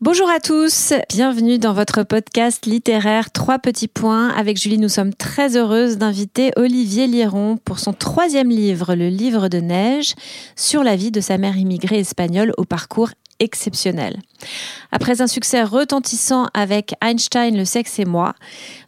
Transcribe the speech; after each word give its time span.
Bonjour 0.00 0.28
à 0.28 0.40
tous, 0.40 0.92
bienvenue 1.08 1.58
dans 1.60 1.72
votre 1.72 2.02
podcast 2.02 2.66
littéraire 2.66 3.30
Trois 3.30 3.60
petits 3.60 3.86
points. 3.86 4.28
Avec 4.30 4.60
Julie, 4.60 4.76
nous 4.76 4.88
sommes 4.88 5.14
très 5.14 5.56
heureuses 5.56 5.98
d'inviter 5.98 6.50
Olivier 6.56 7.06
Liron 7.06 7.58
pour 7.64 7.78
son 7.78 7.92
troisième 7.92 8.50
livre, 8.50 8.96
Le 8.96 9.08
livre 9.08 9.48
de 9.48 9.58
neige, 9.58 10.14
sur 10.56 10.82
la 10.82 10.96
vie 10.96 11.12
de 11.12 11.20
sa 11.20 11.38
mère 11.38 11.56
immigrée 11.56 12.00
espagnole 12.00 12.52
au 12.58 12.64
parcours 12.64 13.10
exceptionnel. 13.38 14.18
Après 14.90 15.22
un 15.22 15.28
succès 15.28 15.62
retentissant 15.62 16.48
avec 16.54 16.94
Einstein, 17.00 17.56
le 17.56 17.64
sexe 17.64 18.00
et 18.00 18.04
moi, 18.04 18.34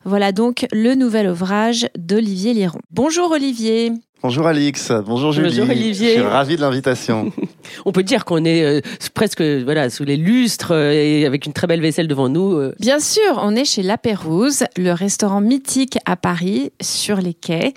voilà 0.05 0.33
donc 0.33 0.67
le 0.73 0.97
nouvel 0.97 1.29
ouvrage 1.29 1.89
d'Olivier 1.97 2.53
Liron. 2.53 2.81
Bonjour 2.91 3.31
Olivier. 3.31 3.93
Bonjour 4.23 4.47
Alix, 4.47 4.91
bonjour 5.05 5.31
Julie. 5.31 5.51
Bonjour, 5.59 5.71
Olivier. 5.71 6.09
Je 6.09 6.13
suis 6.15 6.21
ravi 6.23 6.57
de 6.57 6.61
l'invitation. 6.63 7.31
On 7.85 7.93
peut 7.93 8.03
dire 8.03 8.25
qu'on 8.25 8.45
est 8.45 8.65
euh, 8.65 8.81
presque 9.15 9.43
voilà 9.43 9.89
sous 9.91 10.05
les 10.05 10.17
lustres 10.17 10.73
euh, 10.73 10.91
et 10.91 11.27
avec 11.27 11.47
une 11.47 11.53
très 11.53 11.67
belle 11.67 11.83
vaisselle 11.83 12.09
devant 12.09 12.29
nous. 12.29 12.55
euh. 12.55 12.75
Bien 12.81 12.99
sûr, 12.99 13.21
on 13.37 13.55
est 13.55 13.65
chez 13.67 13.83
La 13.83 13.99
Pérouse, 13.99 14.65
le 14.77 14.91
restaurant 14.93 15.41
mythique 15.43 15.99
à 16.07 16.17
Paris, 16.17 16.73
sur 16.81 17.19
les 17.19 17.35
quais, 17.35 17.75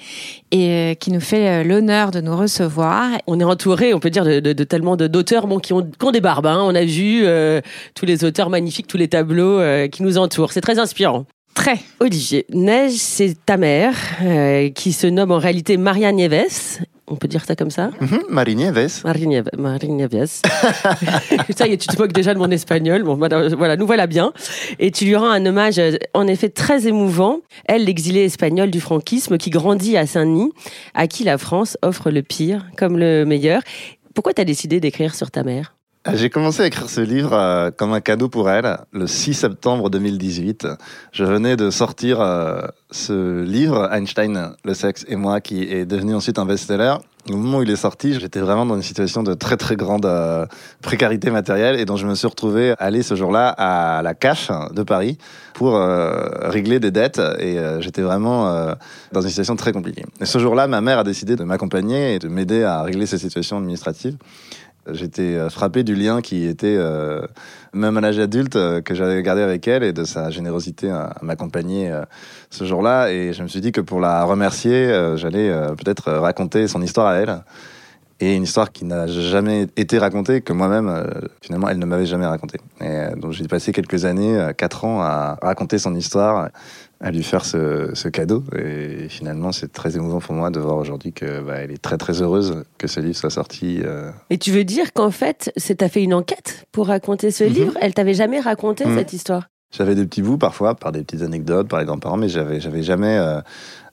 et 0.52 0.70
euh, 0.72 0.94
qui 0.96 1.12
nous 1.12 1.20
fait 1.20 1.50
euh, 1.50 1.64
l'honneur 1.64 2.10
de 2.10 2.22
nous 2.22 2.36
recevoir. 2.36 3.10
On 3.28 3.40
est 3.40 3.44
entouré, 3.44 3.94
on 3.94 4.00
peut 4.00 4.10
dire, 4.10 4.24
de, 4.26 4.40
de- 4.40 4.54
de 4.54 4.64
tellement 4.64 4.96
de- 4.96 5.08
d'auteurs 5.08 5.46
bon, 5.46 5.60
qui, 5.60 5.74
ont, 5.74 5.84
qui 5.84 6.06
ont 6.06 6.12
des 6.12 6.22
barbes. 6.22 6.48
hein. 6.48 6.62
On 6.64 6.74
a 6.74 6.86
vu 6.86 7.24
euh, 7.26 7.60
tous 7.96 8.06
les 8.06 8.24
auteurs 8.24 8.50
magnifiques, 8.50 8.88
tous 8.88 8.98
les 8.98 9.10
tableaux 9.10 9.60
euh, 9.60 9.88
qui 9.88 10.02
nous 10.04 10.18
entourent. 10.18 10.54
C'est 10.54 10.62
très 10.62 10.80
inspirant. 10.80 11.26
Très. 11.60 11.80
Olivier, 12.00 12.46
Neige, 12.54 12.94
c'est 12.94 13.36
ta 13.46 13.58
mère, 13.58 13.94
euh, 14.24 14.70
qui 14.70 14.94
se 14.94 15.08
nomme 15.08 15.32
en 15.32 15.40
réalité 15.40 15.76
Maria 15.76 16.10
Nieves. 16.14 16.80
On 17.06 17.18
peut 17.18 17.28
dire 17.28 17.44
ça 17.44 17.58
comme 17.58 17.70
ça? 17.70 17.92
Mhm, 18.00 18.22
Marie 18.30 18.56
Nieves. 18.56 19.02
Marie 19.04 19.28
Nieves. 19.28 19.50
Marie 19.58 19.90
Nieves. 19.90 20.40
ça 21.58 21.68
y 21.68 21.74
est, 21.74 21.78
tu 21.78 21.90
te 21.90 22.02
moques 22.02 22.14
déjà 22.14 22.34
de 22.34 22.40
mon 22.40 22.50
espagnol. 22.50 23.04
Bon, 23.04 23.16
voilà, 23.16 23.50
voilà, 23.50 23.76
nous 23.76 23.86
voilà 23.86 24.08
bien. 24.08 24.32
Et 24.80 24.90
tu 24.92 25.04
lui 25.04 25.18
rends 25.18 25.30
un 25.30 25.46
hommage, 25.46 25.80
euh, 25.80 25.98
en 26.14 26.28
effet, 26.28 26.48
très 26.48 26.88
émouvant. 26.88 27.42
Elle, 27.66 27.84
l'exilée 27.84 28.24
espagnole 28.24 28.72
du 28.72 28.80
franquisme, 28.80 29.38
qui 29.38 29.50
grandit 29.50 29.98
à 29.98 30.08
Saint-Denis, 30.08 30.54
à 30.94 31.08
qui 31.08 31.26
la 31.26 31.38
France 31.38 31.78
offre 31.82 32.10
le 32.10 32.22
pire 32.22 32.68
comme 32.78 32.98
le 32.98 33.26
meilleur. 33.26 33.64
Pourquoi 34.16 34.34
tu 34.34 34.40
as 34.40 34.46
décidé 34.46 34.80
d'écrire 34.80 35.14
sur 35.14 35.30
ta 35.30 35.44
mère? 35.44 35.76
J'ai 36.08 36.30
commencé 36.30 36.64
à 36.64 36.66
écrire 36.66 36.90
ce 36.90 37.02
livre 37.02 37.34
euh, 37.34 37.72
comme 37.76 37.92
un 37.92 38.00
cadeau 38.00 38.30
pour 38.30 38.50
elle 38.50 38.78
le 38.94 39.06
6 39.06 39.34
septembre 39.34 39.90
2018. 39.90 40.66
Je 41.12 41.24
venais 41.26 41.58
de 41.58 41.70
sortir 41.72 42.22
euh, 42.22 42.62
ce 42.90 43.44
livre, 43.44 43.92
Einstein, 43.92 44.54
le 44.64 44.74
sexe 44.74 45.04
et 45.10 45.18
moi, 45.18 45.42
qui 45.42 45.64
est 45.64 45.86
devenu 45.86 46.16
ensuite 46.16 46.40
un 46.40 46.46
best-seller. 46.46 46.96
Au 47.30 47.36
moment 47.36 47.58
où 47.58 47.64
il 47.64 47.70
est 47.70 47.76
sorti, 47.76 48.18
j'étais 48.18 48.40
vraiment 48.40 48.66
dans 48.66 48.78
une 48.78 48.82
situation 48.82 49.24
de 49.24 49.34
très 49.34 49.58
très 49.58 49.76
grande 49.76 50.06
euh, 50.06 50.46
précarité 50.82 51.32
matérielle 51.32 51.78
et 51.78 51.84
dont 51.84 51.98
je 51.98 52.08
me 52.08 52.16
suis 52.16 52.28
retrouvé 52.28 52.76
aller 52.80 53.04
ce 53.04 53.16
jour-là 53.16 53.50
à 53.50 54.02
la 54.02 54.14
CAF 54.14 54.52
de 54.72 54.84
Paris 54.84 55.18
pour 55.54 55.78
régler 55.78 56.80
des 56.80 56.92
dettes 56.92 57.22
et 57.40 57.58
j'étais 57.82 58.02
vraiment 58.02 58.74
dans 59.12 59.20
une 59.20 59.28
situation 59.28 59.58
très 59.58 59.74
compliquée. 59.74 60.06
Ce 60.24 60.40
jour-là, 60.40 60.68
ma 60.68 60.80
mère 60.80 61.00
a 61.00 61.04
décidé 61.04 61.36
de 61.36 61.44
m'accompagner 61.44 62.16
et 62.16 62.20
de 62.20 62.30
m'aider 62.30 62.64
à 62.64 62.82
régler 62.84 63.06
ces 63.06 63.18
situations 63.18 63.58
administratives. 63.58 64.16
J'étais 64.88 65.36
euh, 65.36 65.50
frappé 65.50 65.84
du 65.84 65.96
lien 65.96 66.22
qui 66.22 66.46
était, 66.46 66.76
euh, 66.78 67.22
même 67.74 67.98
à 67.98 68.02
l'âge 68.02 68.20
adulte, 68.20 68.56
euh, 68.56 68.82
que 68.82 68.96
j'avais 68.96 69.22
gardé 69.22 69.42
avec 69.42 69.68
elle 69.68 69.84
et 69.84 69.94
de 69.94 70.04
sa 70.04 70.30
générosité 70.30 70.90
à, 70.90 71.16
m'accompagner 71.22 71.92
ce 72.50 72.66
jour-là. 72.66 73.12
Et 73.12 73.34
je 73.34 73.44
me 73.44 73.48
suis 73.48 73.62
dit 73.62 73.72
que 73.72 73.82
pour 73.82 74.00
la 74.00 74.24
remercier, 74.24 75.14
j'allais 75.16 75.52
peut-être 75.78 76.12
raconter 76.12 76.68
son 76.68 76.82
histoire 76.82 77.08
à 77.08 77.16
elle. 77.16 77.42
Et 78.22 78.36
une 78.36 78.44
histoire 78.44 78.72
qui 78.74 78.84
n'a 78.84 79.08
jamais 79.08 79.68
été 79.78 79.98
racontée, 79.98 80.42
que 80.42 80.52
moi-même, 80.52 80.90
euh, 80.90 81.06
finalement, 81.42 81.70
elle 81.70 81.80
ne 81.80 81.86
m'avait 81.86 82.06
jamais 82.06 82.26
racontée. 82.26 82.60
Et 82.82 82.84
euh, 82.86 83.16
donc 83.16 83.32
j'ai 83.32 83.48
passé 83.48 83.72
quelques 83.72 84.04
années, 84.04 84.38
euh, 84.38 84.52
quatre 84.52 84.84
ans, 84.84 85.02
à 85.02 85.38
raconter 85.42 85.78
son 85.78 85.96
histoire, 85.96 86.50
à 87.00 87.12
lui 87.12 87.24
faire 87.24 87.46
ce, 87.46 87.92
ce 87.94 88.10
cadeau. 88.10 88.44
Et 88.58 89.08
finalement, 89.08 89.54
c'est 89.54 89.72
très 89.72 89.96
émouvant 89.96 90.20
pour 90.20 90.34
moi 90.36 90.50
de 90.52 90.60
voir 90.60 90.76
aujourd'hui 90.76 91.14
que 91.14 91.40
bah, 91.42 91.64
est 91.64 91.82
très 91.82 91.98
très 91.98 92.22
heureuse 92.22 92.64
que 92.78 92.88
ce 92.88 93.00
livre 93.00 93.16
soit 93.16 93.30
sorti. 93.30 93.80
euh, 93.86 94.12
Et 94.30 94.38
tu 94.38 94.52
veux 94.52 94.66
dire 94.66 94.92
qu'en 94.92 95.12
fait, 95.12 95.52
c'est 95.56 95.76
t'as 95.76 95.88
fait 95.88 96.04
une 96.04 96.14
enquête 96.14 96.66
pour 96.74 96.88
raconter 96.88 97.32
ce 97.32 97.46
Mhm. 97.46 97.50
livre? 97.54 97.74
Elle 97.80 97.94
t'avait 97.94 98.14
jamais 98.14 98.42
raconté 98.42 98.86
Mhm. 98.86 98.98
cette 98.98 99.14
histoire? 99.14 99.48
J'avais 99.72 99.94
des 99.94 100.06
petits 100.06 100.24
bouts 100.24 100.40
parfois, 100.40 100.74
par 100.74 100.92
des 100.92 101.04
petites 101.04 101.22
anecdotes, 101.22 101.68
par 101.68 101.80
les 101.80 101.86
grands-parents, 101.86 102.18
mais 102.18 102.28
j'avais, 102.28 102.60
j'avais 102.60 102.82
jamais, 102.82 103.18
euh, 103.18 103.40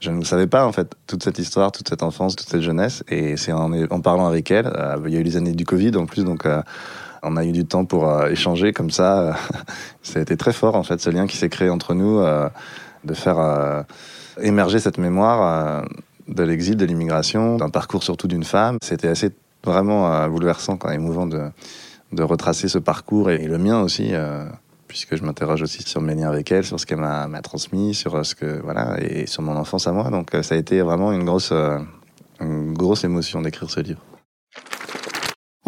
je 0.00 0.10
ne 0.10 0.24
savais 0.24 0.46
pas 0.46 0.66
en 0.66 0.72
fait 0.72 0.94
toute 1.06 1.22
cette 1.22 1.38
histoire, 1.38 1.70
toute 1.70 1.88
cette 1.88 2.02
enfance, 2.02 2.34
toute 2.34 2.48
cette 2.48 2.62
jeunesse. 2.62 3.04
Et 3.08 3.36
c'est 3.36 3.52
en, 3.52 3.70
en 3.72 4.00
parlant 4.00 4.26
avec 4.26 4.50
elle, 4.50 4.66
euh, 4.66 4.96
il 5.06 5.12
y 5.12 5.16
a 5.16 5.20
eu 5.20 5.22
les 5.22 5.36
années 5.36 5.52
du 5.52 5.66
Covid 5.66 5.94
en 5.96 6.06
plus, 6.06 6.24
donc 6.24 6.46
euh, 6.46 6.62
on 7.22 7.36
a 7.36 7.44
eu 7.44 7.52
du 7.52 7.66
temps 7.66 7.84
pour 7.84 8.08
euh, 8.08 8.28
échanger 8.28 8.72
comme 8.72 8.90
ça. 8.90 9.36
ça 10.02 10.18
a 10.18 10.22
été 10.22 10.36
très 10.38 10.52
fort 10.52 10.76
en 10.76 10.82
fait, 10.82 11.00
ce 11.00 11.10
lien 11.10 11.26
qui 11.26 11.36
s'est 11.36 11.50
créé 11.50 11.68
entre 11.68 11.92
nous, 11.92 12.20
euh, 12.20 12.48
de 13.04 13.12
faire 13.12 13.38
euh, 13.38 13.82
émerger 14.40 14.78
cette 14.78 14.96
mémoire 14.96 15.42
euh, 15.42 15.86
de 16.28 16.42
l'exil, 16.42 16.76
de 16.76 16.86
l'immigration, 16.86 17.56
d'un 17.56 17.70
parcours 17.70 18.02
surtout 18.02 18.28
d'une 18.28 18.44
femme. 18.44 18.78
C'était 18.82 19.08
assez 19.08 19.30
vraiment 19.62 20.10
euh, 20.10 20.28
bouleversant, 20.28 20.78
quand 20.78 20.90
émouvant 20.90 21.26
de, 21.26 21.50
de 22.12 22.22
retracer 22.22 22.68
ce 22.68 22.78
parcours 22.78 23.30
et, 23.30 23.42
et 23.42 23.46
le 23.46 23.58
mien 23.58 23.82
aussi. 23.82 24.12
Puisque 24.86 25.16
je 25.16 25.22
m'interroge 25.22 25.62
aussi 25.62 25.82
sur 25.82 26.00
mes 26.00 26.14
liens 26.14 26.28
avec 26.28 26.50
elle, 26.50 26.64
sur 26.64 26.78
ce 26.78 26.86
qu'elle 26.86 26.98
m'a 26.98 27.42
transmis, 27.42 27.94
sur 27.94 28.14
euh, 28.14 28.22
ce 28.22 28.34
que 28.34 28.60
voilà, 28.62 28.96
et 29.00 29.26
sur 29.26 29.42
mon 29.42 29.56
enfance 29.56 29.86
à 29.86 29.92
moi. 29.92 30.10
Donc 30.10 30.34
euh, 30.34 30.42
ça 30.42 30.54
a 30.54 30.58
été 30.58 30.80
vraiment 30.80 31.12
une 31.12 31.24
grosse, 31.24 31.50
euh, 31.52 31.78
une 32.40 32.74
grosse 32.74 33.04
émotion 33.04 33.40
d'écrire 33.42 33.70
ce 33.70 33.80
livre. 33.80 34.00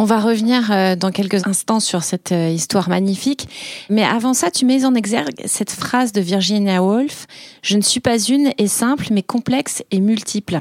On 0.01 0.05
va 0.05 0.21
revenir 0.21 0.97
dans 0.97 1.11
quelques 1.11 1.49
instants 1.49 1.81
sur 1.81 2.05
cette 2.05 2.31
histoire 2.31 2.89
magnifique. 2.89 3.49
Mais 3.91 4.05
avant 4.05 4.33
ça, 4.33 4.49
tu 4.49 4.65
mets 4.65 4.85
en 4.85 4.95
exergue 4.95 5.35
cette 5.45 5.73
phrase 5.73 6.13
de 6.13 6.21
Virginia 6.21 6.85
Woolf 6.85 7.27
Je 7.63 7.77
ne 7.77 7.83
suis 7.83 7.99
pas 7.99 8.17
une 8.17 8.53
et 8.59 8.69
simple, 8.69 9.09
mais 9.11 9.25
complexe 9.25 9.83
et 9.91 9.99
multiple. 9.99 10.61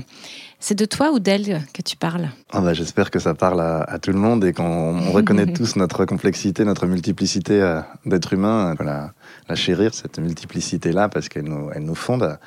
C'est 0.59 0.73
de 0.75 0.85
toi 0.85 1.11
ou 1.11 1.19
d'elle 1.19 1.61
que 1.73 1.81
tu 1.83 1.95
parles? 1.95 2.29
Ah 2.51 2.61
bah, 2.61 2.73
J'espère 2.73 3.11
que 3.11 3.19
ça 3.19 3.35
parle 3.35 3.61
à, 3.61 3.81
à 3.83 3.99
tout 3.99 4.11
le 4.11 4.17
monde 4.17 4.43
et 4.43 4.53
qu'on 4.53 4.63
on 4.63 5.11
reconnaît 5.11 5.45
tous 5.53 5.75
notre 5.75 6.05
complexité, 6.05 6.65
notre 6.65 6.87
multiplicité 6.87 7.61
euh, 7.61 7.79
d'être 8.07 8.33
humain. 8.33 8.73
Voilà, 8.75 9.11
la 9.47 9.55
chérir, 9.55 9.93
cette 9.93 10.17
multiplicité-là, 10.19 11.09
parce 11.09 11.29
qu'elle 11.29 11.45
nous, 11.45 11.69
elle 11.73 11.83
nous 11.83 11.95
fonde. 11.95 12.37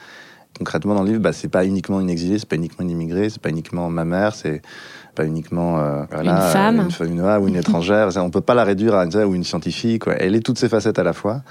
Concrètement, 0.59 0.97
dans 0.97 1.03
le 1.05 1.11
livre, 1.11 1.21
bah, 1.21 1.33
c'est 1.33 1.49
pas 1.49 1.65
uniquement 1.65 2.01
une 2.01 2.11
exilée, 2.11 2.41
c'est 2.41 2.49
pas 2.49 2.57
uniquement 2.57 2.85
une 2.85 2.91
immigrée, 2.91 3.31
c'est 3.31 3.41
pas 3.41 3.51
uniquement 3.51 3.89
ma 3.89 4.05
mère, 4.05 4.35
c'est 4.35 4.61
pas 5.15 5.25
uniquement 5.25 5.79
euh, 5.79 6.03
voilà, 6.11 6.33
Une 6.47 6.53
femme. 6.53 6.89
une, 7.01 7.07
une- 7.13 7.21
ouais, 7.23 7.37
ou 7.37 7.47
une 7.47 7.57
étrangère. 7.63 8.09
On 8.17 8.31
peut 8.31 8.41
pas 8.41 8.55
la 8.55 8.65
réduire 8.65 8.97
à 8.97 9.05
une 9.05 9.17
ou 9.25 9.35
une 9.37 9.45
scientifique. 9.45 10.03
quoi. 10.05 10.15
Elle 10.15 10.35
est 10.35 10.45
toutes 10.45 10.59
ses 10.59 10.69
facettes 10.69 10.99
à 10.99 11.05
la 11.05 11.13
fois. 11.13 11.43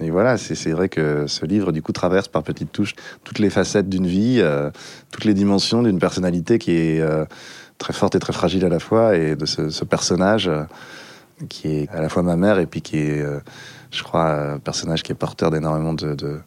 Et 0.00 0.10
voilà, 0.10 0.36
c'est 0.36 0.70
vrai 0.70 0.88
que 0.88 1.26
ce 1.26 1.44
livre, 1.44 1.72
du 1.72 1.82
coup, 1.82 1.92
traverse 1.92 2.28
par 2.28 2.42
petites 2.42 2.70
touches 2.70 2.94
toutes 3.24 3.38
les 3.38 3.50
facettes 3.50 3.88
d'une 3.88 4.06
vie, 4.06 4.38
euh, 4.40 4.70
toutes 5.10 5.24
les 5.24 5.34
dimensions 5.34 5.82
d'une 5.82 5.98
personnalité 5.98 6.58
qui 6.58 6.72
est 6.72 7.00
euh, 7.00 7.24
très 7.78 7.92
forte 7.92 8.14
et 8.14 8.18
très 8.18 8.32
fragile 8.32 8.64
à 8.64 8.68
la 8.68 8.78
fois, 8.78 9.16
et 9.16 9.34
de 9.34 9.44
ce, 9.44 9.84
personnage 9.84 10.48
euh, 10.48 10.62
qui 11.48 11.68
est 11.68 11.88
à 11.90 12.00
la 12.00 12.08
fois 12.08 12.22
ma 12.22 12.36
mère 12.36 12.58
et 12.58 12.66
puis 12.66 12.80
qui 12.80 12.98
est, 12.98 13.24
je 13.90 14.02
crois, 14.02 14.54
un 14.54 14.58
personnage 14.58 15.02
qui 15.02 15.12
est 15.12 15.14
porteur 15.14 15.50
d'énormément 15.50 15.94
de, 15.94 16.14
de, 16.14 16.40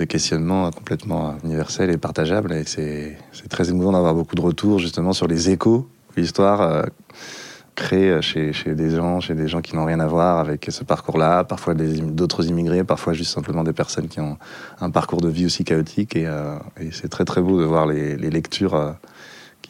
de 0.00 0.04
questionnements 0.04 0.66
euh, 0.66 0.70
complètement 0.70 1.36
universels 1.44 1.90
et 1.90 1.98
partageables. 1.98 2.52
Et 2.52 2.64
c'est 2.64 3.16
très 3.48 3.70
émouvant 3.70 3.92
d'avoir 3.92 4.14
beaucoup 4.14 4.34
de 4.34 4.40
retours 4.40 4.78
justement 4.78 5.12
sur 5.12 5.28
les 5.28 5.50
échos 5.50 5.88
l'histoire 6.16 6.86
euh, 7.92 8.20
chez, 8.20 8.52
des 8.74 8.90
gens, 8.90 9.20
chez 9.20 9.34
des 9.34 9.48
gens 9.48 9.60
qui 9.60 9.74
n'ont 9.76 9.84
rien 9.84 10.00
à 10.00 10.06
voir 10.06 10.38
avec 10.38 10.66
ce 10.70 10.84
parcours-là, 10.84 11.44
parfois 11.44 11.74
d'autres 11.74 12.46
immigrés, 12.46 12.84
parfois 12.84 13.12
juste 13.12 13.32
simplement 13.32 13.64
des 13.64 13.72
personnes 13.72 14.08
qui 14.08 14.20
ont 14.20 14.38
un 14.80 14.90
parcours 14.90 15.20
de 15.20 15.28
vie 15.28 15.46
aussi 15.46 15.64
chaotique. 15.64 16.16
Et, 16.16 16.26
euh, 16.26 16.56
c'est 16.92 17.08
très 17.08 17.24
très 17.24 17.40
beau 17.40 17.60
de 17.60 17.64
voir 17.64 17.86
les, 17.86 18.16
les 18.16 18.30
lectures 18.30 18.74
euh, 18.74 18.92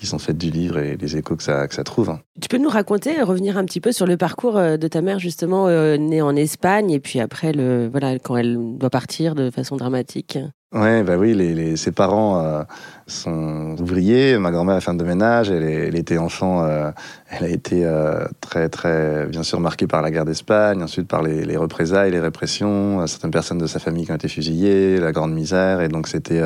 qui 0.00 0.06
sont 0.06 0.19
faites 0.19 0.38
du 0.38 0.50
livre 0.50 0.79
et 0.79 0.97
les 0.97 1.17
échos 1.17 1.37
que 1.37 1.43
ça, 1.43 1.69
que 1.69 1.75
ça 1.75 1.85
trouve. 1.85 2.17
Tu 2.41 2.49
peux 2.49 2.58
nous 2.58 2.69
raconter, 2.69 3.23
revenir 3.23 3.56
un 3.56 3.64
petit 3.64 3.81
peu 3.81 3.93
sur 3.93 4.06
le 4.06 4.17
parcours 4.17 4.55
de 4.55 4.88
ta 4.88 5.02
mère, 5.02 5.19
justement, 5.19 5.69
née 5.99 6.23
en 6.23 6.35
Espagne, 6.35 6.91
et 6.91 7.00
puis 7.00 7.20
après, 7.20 7.52
le, 7.52 7.88
voilà, 7.88 8.19
quand 8.19 8.37
elle 8.37 8.58
doit 8.79 8.91
partir 8.91 9.35
de 9.35 9.50
façon 9.50 9.76
dramatique 9.76 10.38
Ouais, 10.73 11.02
bah 11.02 11.17
oui, 11.17 11.35
les, 11.35 11.52
les, 11.52 11.76
ses 11.76 11.91
parents 11.91 12.44
euh, 12.44 12.62
sont 13.08 13.75
ouvriers. 13.81 14.38
Ma 14.38 14.52
grand-mère 14.52 14.76
a 14.76 14.81
fait 14.81 14.94
de 14.94 15.02
ménage. 15.02 15.50
Elle, 15.50 15.64
elle 15.64 15.97
était 15.97 16.17
enfant. 16.17 16.62
Euh, 16.62 16.93
elle 17.29 17.44
a 17.44 17.49
été 17.49 17.85
euh, 17.85 18.25
très, 18.41 18.69
très, 18.69 19.26
bien 19.26 19.43
sûr, 19.43 19.58
marquée 19.58 19.88
par 19.88 20.00
la 20.00 20.12
guerre 20.12 20.25
d'Espagne, 20.25 20.81
ensuite 20.81 21.08
par 21.08 21.25
les, 21.25 21.44
les, 21.44 21.56
représailles, 21.56 22.12
les 22.12 22.20
répressions, 22.20 23.05
certaines 23.08 23.32
personnes 23.32 23.58
de 23.58 23.67
sa 23.67 23.81
famille 23.81 24.06
qui 24.06 24.12
ont 24.12 24.14
été 24.14 24.29
fusillées, 24.29 25.00
la 25.00 25.11
grande 25.11 25.32
misère. 25.32 25.81
Et 25.81 25.88
donc, 25.88 26.06
c'était 26.06 26.41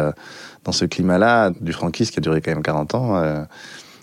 dans 0.64 0.72
ce 0.72 0.84
climat-là 0.84 1.50
du 1.60 1.72
franquisme 1.72 2.12
qui 2.12 2.18
a 2.18 2.22
duré 2.22 2.40
quand 2.40 2.52
même 2.52 2.62
40 2.62 2.94
ans. 2.94 3.46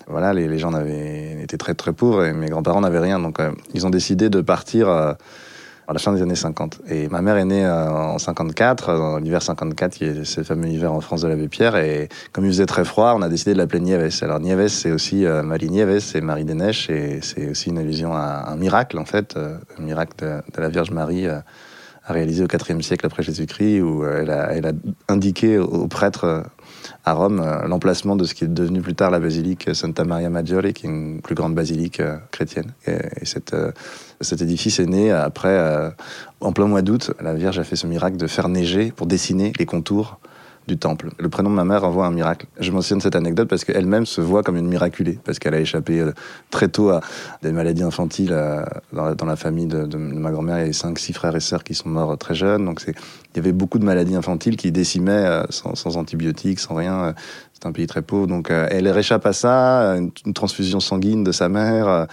voilà, 0.08 0.34
les, 0.34 0.60
gens 0.60 0.72
étaient 0.74 1.58
très, 1.58 1.74
très 1.74 1.94
pauvres 1.94 2.26
et 2.26 2.34
mes 2.34 2.50
grands-parents 2.50 2.82
n'avaient 2.82 3.00
rien. 3.00 3.20
Donc, 3.20 3.40
ils 3.74 3.86
ont 3.86 3.90
décidé 3.90 4.30
de 4.30 4.42
partir 4.42 5.16
à 5.92 5.94
la 5.94 6.00
fin 6.00 6.14
des 6.14 6.22
années 6.22 6.36
50. 6.36 6.82
Et 6.90 7.10
ma 7.10 7.22
mère 7.22 7.36
est 7.36 7.44
née 7.44 7.66
euh, 7.66 7.90
en 7.90 8.18
54, 8.18 8.98
dans 8.98 9.18
l'hiver 9.18 9.42
54, 9.42 9.94
qui 9.94 10.06
est 10.06 10.24
ce 10.24 10.42
fameux 10.42 10.70
hiver 10.70 10.94
en 10.94 11.02
France 11.02 11.22
de 11.22 11.28
l'abbé 11.28 11.50
Pierre. 11.50 11.76
Et 11.76 12.08
comme 12.32 12.46
il 12.46 12.52
faisait 12.52 12.66
très 12.66 12.86
froid, 12.86 13.14
on 13.16 13.22
a 13.22 13.28
décidé 13.28 13.54
de 13.54 13.58
l'appeler 13.58 13.82
Nieves. 13.82 14.20
Alors 14.22 14.40
Nieves, 14.40 14.70
c'est 14.70 14.92
aussi 14.92 15.26
euh, 15.26 15.44
Marie 15.44 15.70
Nieves, 15.70 16.00
c'est 16.00 16.22
Marie 16.22 16.46
des 16.46 16.54
Neiges, 16.54 16.90
et 16.90 17.20
c'est 17.22 17.50
aussi 17.50 17.70
une 17.70 17.78
allusion 17.78 18.14
à 18.14 18.46
un 18.48 18.56
miracle, 18.56 18.98
en 19.00 19.06
fait, 19.06 19.36
euh, 19.36 19.58
un 19.78 19.82
miracle 19.82 20.14
de, 20.20 20.62
la 20.62 20.70
Vierge 20.70 20.92
Marie. 20.92 21.28
A 22.06 22.14
réalisé 22.14 22.44
au 22.44 22.48
IVe 22.48 22.82
siècle 22.82 23.06
après 23.06 23.24
Jésus-Christ, 23.24 23.82
où 23.82 24.06
elle 24.06 24.30
a, 24.32 24.54
elle 24.54 24.66
a 24.66 24.72
indiqué 25.08 25.58
aux 25.58 25.88
prêtres 25.88 26.44
à 27.06 27.14
Rome 27.14 27.44
l'emplacement 27.68 28.16
de 28.16 28.26
ce 28.26 28.34
qui 28.34 28.46
est 28.46 28.48
devenu 28.48 28.82
plus 28.82 28.96
tard 28.96 29.12
la 29.12 29.20
basilique 29.20 29.70
Santa 29.74 30.04
Maria 30.04 30.30
Maggiore, 30.30 30.74
qui 30.74 30.88
est 30.88 30.90
une 30.90 31.22
plus 31.22 31.36
grande 31.36 31.54
basilique 31.56 32.02
chrétienne. 32.32 32.74
Et, 32.88 33.26
cet 34.22 34.42
édifice 34.42 34.80
est 34.80 34.86
né 34.86 35.12
après, 35.12 35.50
euh, 35.50 35.90
en 36.42 36.54
plein 36.54 36.68
mois 36.68 36.82
d'août, 36.82 37.12
la 37.22 37.34
Vierge 37.34 37.60
a 37.60 37.64
fait 37.64 37.76
ce 37.76 37.88
miracle 37.88 38.18
de 38.18 38.28
faire 38.28 38.50
neiger 38.50 38.92
pour 38.92 39.08
dessiner 39.08 39.52
les 39.58 39.66
contours 39.66 40.20
du 40.68 40.78
temple. 40.78 41.10
Le 41.18 41.30
prénom 41.30 41.50
de 41.50 41.56
ma 41.56 41.66
mère 41.66 41.84
envoie 41.84 42.06
un 42.06 42.12
miracle. 42.12 42.46
Je 42.60 42.72
mentionne 42.72 43.02
cette 43.02 43.16
anecdote 43.16 43.48
parce 43.48 43.66
qu'elle-même 43.66 44.06
se 44.06 44.22
voit 44.22 44.44
comme 44.44 44.58
une 44.58 44.68
miraculée, 44.68 45.20
parce 45.24 45.40
qu'elle 45.40 45.54
a 45.54 45.60
échappé 45.60 46.00
euh, 46.00 46.14
très 46.50 46.68
tôt 46.68 46.90
à 46.90 47.02
des 47.42 47.52
maladies 47.52 47.84
infantiles 47.84 48.32
euh, 48.32 48.64
dans 48.92 49.26
la, 49.26 49.36
famille 49.36 49.66
de, 49.66 49.86
ma 49.98 50.32
grand-mère. 50.32 50.58
Il 50.58 50.60
y 50.60 50.64
avait 50.64 50.74
cinq, 50.74 51.00
six 51.00 51.14
frères 51.14 51.36
et 51.36 51.40
sœurs 51.40 51.64
qui 51.64 51.74
sont 51.74 51.90
morts 51.90 52.18
très 52.18 52.36
jeunes. 52.36 52.66
Donc 52.66 52.82
il 52.88 52.94
y 53.36 53.40
avait 53.40 53.52
beaucoup 53.52 53.80
de 53.80 53.86
maladies 53.86 54.16
infantiles 54.16 54.58
qui 54.58 54.72
décimaient 54.72 55.44
sans, 55.50 55.76
sans 55.76 55.98
antibiotiques, 55.98 56.60
sans 56.60 56.76
rien. 56.76 57.16
C'est 57.54 57.66
un 57.66 57.72
pays 57.72 57.88
très 57.88 58.02
pauvre. 58.02 58.28
Donc 58.28 58.50
elle 58.50 58.88
réchappe 58.90 59.26
à 59.26 59.34
ça, 59.34 59.96
une 59.98 60.34
transfusion 60.34 60.80
sanguine 60.80 61.24
de 61.24 61.32
sa 61.32 61.50
mère. 61.50 62.08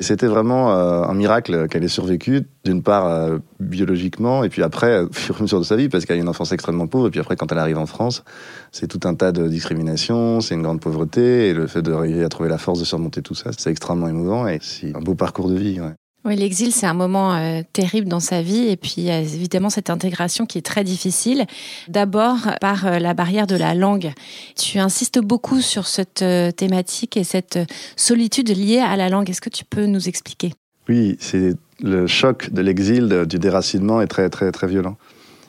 C'était 0.00 0.26
vraiment 0.26 0.72
euh, 0.72 1.02
un 1.02 1.14
miracle 1.14 1.68
qu'elle 1.68 1.84
ait 1.84 1.88
survécu, 1.88 2.42
d'une 2.64 2.82
part 2.82 3.06
euh, 3.06 3.38
biologiquement, 3.60 4.42
et 4.42 4.48
puis 4.48 4.62
après, 4.62 5.00
au 5.04 5.12
fur 5.12 5.38
et 5.38 5.42
mesure 5.42 5.60
de 5.60 5.64
sa 5.64 5.76
vie, 5.76 5.88
parce 5.88 6.04
qu'elle 6.04 6.18
a 6.18 6.20
une 6.20 6.28
enfance 6.28 6.52
extrêmement 6.52 6.86
pauvre, 6.86 7.08
et 7.08 7.10
puis 7.10 7.20
après, 7.20 7.36
quand 7.36 7.50
elle 7.52 7.58
arrive 7.58 7.78
en 7.78 7.86
France, 7.86 8.24
c'est 8.72 8.88
tout 8.88 9.00
un 9.08 9.14
tas 9.14 9.32
de 9.32 9.46
discriminations, 9.48 10.40
c'est 10.40 10.54
une 10.54 10.62
grande 10.62 10.80
pauvreté, 10.80 11.48
et 11.48 11.54
le 11.54 11.66
fait 11.66 11.82
d'arriver 11.82 12.24
à 12.24 12.28
trouver 12.28 12.48
la 12.48 12.58
force 12.58 12.80
de 12.80 12.84
surmonter 12.84 13.22
tout 13.22 13.34
ça, 13.34 13.50
c'est 13.56 13.70
extrêmement 13.70 14.08
émouvant, 14.08 14.48
et 14.48 14.58
c'est 14.60 14.94
un 14.96 15.00
beau 15.00 15.14
parcours 15.14 15.48
de 15.48 15.56
vie. 15.56 15.80
Ouais. 15.80 15.94
Oui, 16.26 16.36
l'exil, 16.36 16.72
c'est 16.72 16.86
un 16.86 16.94
moment 16.94 17.34
euh, 17.34 17.60
terrible 17.74 18.08
dans 18.08 18.20
sa 18.20 18.40
vie. 18.40 18.68
Et 18.68 18.76
puis, 18.76 19.08
évidemment 19.08 19.68
cette 19.68 19.90
intégration 19.90 20.46
qui 20.46 20.56
est 20.56 20.62
très 20.62 20.82
difficile. 20.82 21.44
D'abord, 21.88 22.38
par 22.62 22.86
euh, 22.86 22.98
la 22.98 23.12
barrière 23.12 23.46
de 23.46 23.56
la 23.56 23.74
langue. 23.74 24.12
Tu 24.56 24.78
insistes 24.78 25.18
beaucoup 25.18 25.60
sur 25.60 25.86
cette 25.86 26.22
euh, 26.22 26.50
thématique 26.50 27.18
et 27.18 27.24
cette 27.24 27.58
solitude 27.96 28.48
liée 28.48 28.78
à 28.78 28.96
la 28.96 29.10
langue. 29.10 29.28
Est-ce 29.28 29.42
que 29.42 29.50
tu 29.50 29.66
peux 29.66 29.84
nous 29.84 30.08
expliquer? 30.08 30.54
Oui, 30.88 31.18
c'est 31.20 31.52
le 31.82 32.06
choc 32.06 32.50
de 32.50 32.62
l'exil, 32.62 33.24
du 33.28 33.38
déracinement 33.38 34.00
est 34.00 34.06
très, 34.06 34.30
très, 34.30 34.50
très 34.50 34.66
violent. 34.66 34.96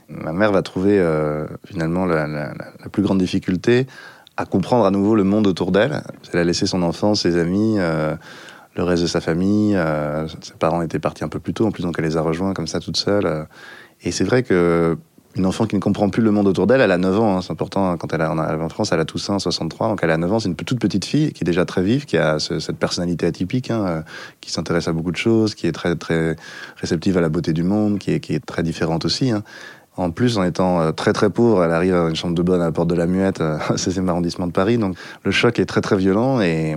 Ma 0.09 0.33
mère 0.33 0.51
va 0.51 0.61
trouver 0.61 1.03
finalement 1.65 2.05
la, 2.05 2.53
plus 2.91 3.01
grande 3.01 3.17
difficulté 3.17 3.85
à 4.37 4.45
comprendre 4.45 4.85
à 4.85 4.91
nouveau 4.91 5.15
le 5.15 5.23
monde 5.23 5.47
autour 5.47 5.71
d'elle. 5.71 6.03
Elle 6.31 6.39
a 6.39 6.43
laissé 6.43 6.67
son 6.67 6.83
enfance, 6.83 7.23
ses 7.23 7.37
amis 7.37 7.77
le 8.75 8.83
reste 8.83 9.03
de 9.03 9.07
sa 9.07 9.21
famille. 9.21 9.75
Euh, 9.75 10.27
ses 10.41 10.53
parents 10.53 10.81
étaient 10.81 10.99
partis 10.99 11.23
un 11.23 11.29
peu 11.29 11.39
plus 11.39 11.53
tôt, 11.53 11.65
en 11.65 11.71
plus, 11.71 11.83
donc 11.83 11.95
elle 11.97 12.05
les 12.05 12.17
a 12.17 12.21
rejoints 12.21 12.53
comme 12.53 12.67
ça 12.67 12.79
toute 12.79 12.97
seule. 12.97 13.25
Euh. 13.25 13.43
Et 14.01 14.11
c'est 14.11 14.25
vrai 14.25 14.43
que 14.43 14.97
une 15.37 15.45
enfant 15.45 15.65
qui 15.65 15.75
ne 15.75 15.81
comprend 15.81 16.09
plus 16.09 16.23
le 16.23 16.31
monde 16.31 16.47
autour 16.47 16.65
d'elle, 16.65 16.79
elle 16.79 16.91
a 16.91 16.97
9 16.97 17.19
ans, 17.19 17.37
hein, 17.37 17.41
c'est 17.41 17.51
important, 17.51 17.89
hein, 17.89 17.97
quand 17.97 18.13
elle 18.13 18.21
arrive 18.21 18.61
en 18.61 18.69
France, 18.69 18.93
elle 18.93 19.01
a 19.01 19.05
Toussaint, 19.05 19.37
63, 19.37 19.89
donc 19.89 19.99
elle 20.01 20.11
a 20.11 20.17
9 20.17 20.31
ans, 20.31 20.39
c'est 20.39 20.47
une 20.47 20.55
toute 20.55 20.79
petite 20.79 21.03
fille 21.03 21.33
qui 21.33 21.43
est 21.43 21.45
déjà 21.45 21.65
très 21.65 21.83
vive, 21.83 22.05
qui 22.05 22.17
a 22.17 22.39
cette 22.39 22.77
personnalité 22.77 23.25
atypique, 23.25 23.69
hein, 23.69 23.85
euh, 23.85 24.01
qui 24.39 24.49
s'intéresse 24.49 24.87
à 24.87 24.93
beaucoup 24.93 25.11
de 25.11 25.17
choses, 25.17 25.53
qui 25.53 25.67
est 25.67 25.73
très, 25.73 25.95
très 25.97 26.37
réceptive 26.77 27.17
à 27.17 27.21
la 27.21 27.27
beauté 27.27 27.51
du 27.51 27.63
monde, 27.63 27.99
qui 27.99 28.11
est, 28.11 28.21
qui 28.21 28.33
est 28.33 28.45
très 28.45 28.63
différente 28.63 29.03
aussi. 29.03 29.31
Hein. 29.31 29.43
En 29.97 30.09
plus, 30.11 30.37
en 30.37 30.43
étant 30.43 30.91
très 30.93 31.13
très 31.13 31.29
pauvre, 31.29 31.63
elle 31.63 31.71
arrive 31.71 31.95
à 31.95 32.09
une 32.09 32.15
chambre 32.15 32.35
de 32.35 32.41
bonne 32.41 32.61
à 32.61 32.65
la 32.65 32.71
porte 32.71 32.89
de 32.89 32.95
la 32.95 33.05
Muette, 33.05 33.39
16e 33.75 34.07
arrondissement 34.07 34.47
de 34.47 34.51
Paris. 34.51 34.77
Donc 34.77 34.95
le 35.23 35.31
choc 35.31 35.59
est 35.59 35.65
très 35.65 35.81
très 35.81 35.95
violent 35.95 36.41
et 36.41 36.75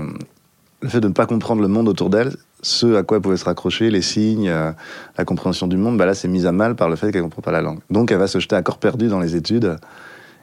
le 0.81 0.89
fait 0.89 1.01
de 1.01 1.09
ne 1.09 1.13
pas 1.13 1.27
comprendre 1.27 1.61
le 1.61 1.69
monde 1.69 1.89
autour 1.89 2.09
d'elle, 2.09 2.37
ce 2.63 2.97
à 2.97 3.03
quoi 3.03 3.17
elle 3.17 3.23
pouvait 3.23 3.37
se 3.37 3.45
raccrocher, 3.45 3.91
les 3.91 4.03
signes, 4.03 4.49
euh, 4.49 4.73
la 5.17 5.25
compréhension 5.25 5.67
du 5.67 5.77
monde, 5.77 5.97
bah 5.97 6.07
là 6.07 6.15
c'est 6.15 6.29
mis 6.29 6.47
à 6.47 6.53
mal 6.53 6.77
par 6.77 6.89
le 6.89 6.97
fait 6.97 7.11
qu'elle 7.11 7.23
ne 7.23 7.27
comprend 7.27 7.43
pas 7.43 7.53
la 7.53 7.63
langue. 7.63 7.81
Donc 7.91 8.13
elle 8.13 8.19
va 8.19 8.29
se 8.29 8.39
jeter 8.39 8.57
à 8.57 8.63
corps 8.63 8.79
perdu 8.79 9.09
dans 9.09 9.19
les 9.19 9.35
études 9.35 9.77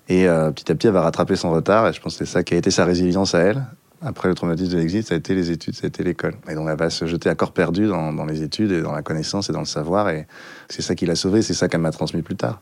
et 0.09 0.27
euh, 0.27 0.51
petit 0.51 0.71
à 0.71 0.75
petit 0.75 0.87
elle 0.87 0.93
va 0.93 1.01
rattraper 1.01 1.35
son 1.35 1.51
retard 1.51 1.87
et 1.87 1.93
je 1.93 2.01
pense 2.01 2.17
que 2.17 2.25
c'est 2.25 2.31
ça 2.31 2.43
qui 2.43 2.53
a 2.53 2.57
été 2.57 2.71
sa 2.71 2.85
résilience 2.85 3.33
à 3.33 3.39
elle. 3.39 3.63
Après 4.01 4.27
le 4.27 4.35
traumatisme 4.35 4.73
de 4.73 4.77
l'exil, 4.77 5.03
ça 5.03 5.15
a 5.15 5.17
été 5.17 5.33
les 5.33 5.51
études, 5.51 5.73
ça 5.73 5.85
a 5.85 5.87
été 5.87 6.03
l'école. 6.03 6.35
Et 6.49 6.53
donc 6.53 6.67
elle 6.69 6.77
va 6.77 6.89
se 6.89 7.05
jeter 7.05 7.29
à 7.29 7.35
corps 7.35 7.53
perdu 7.53 7.87
dans, 7.87 8.25
les 8.25 8.43
études 8.43 8.71
et 8.71 8.81
dans 8.81 8.91
la 8.91 9.01
connaissance 9.01 9.49
et 9.49 9.53
dans 9.53 9.59
le 9.59 9.65
savoir 9.65 10.09
et 10.09 10.27
c'est 10.69 10.81
ça 10.81 10.95
qui 10.95 11.05
l'a 11.05 11.15
sauvée, 11.15 11.41
c'est 11.41 11.53
ça 11.53 11.69
qu'elle 11.69 11.81
m'a 11.81 11.91
transmis 11.91 12.21
plus 12.21 12.35
tard. 12.35 12.61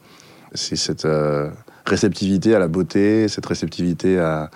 C'est 0.54 0.76
cette 0.76 1.06
euh, 1.06 1.50
réceptivité 1.86 2.54
à 2.54 2.60
la 2.60 2.68
beauté, 2.68 3.28
cette 3.28 3.48
réceptivité 3.48 4.20
à 4.20 4.52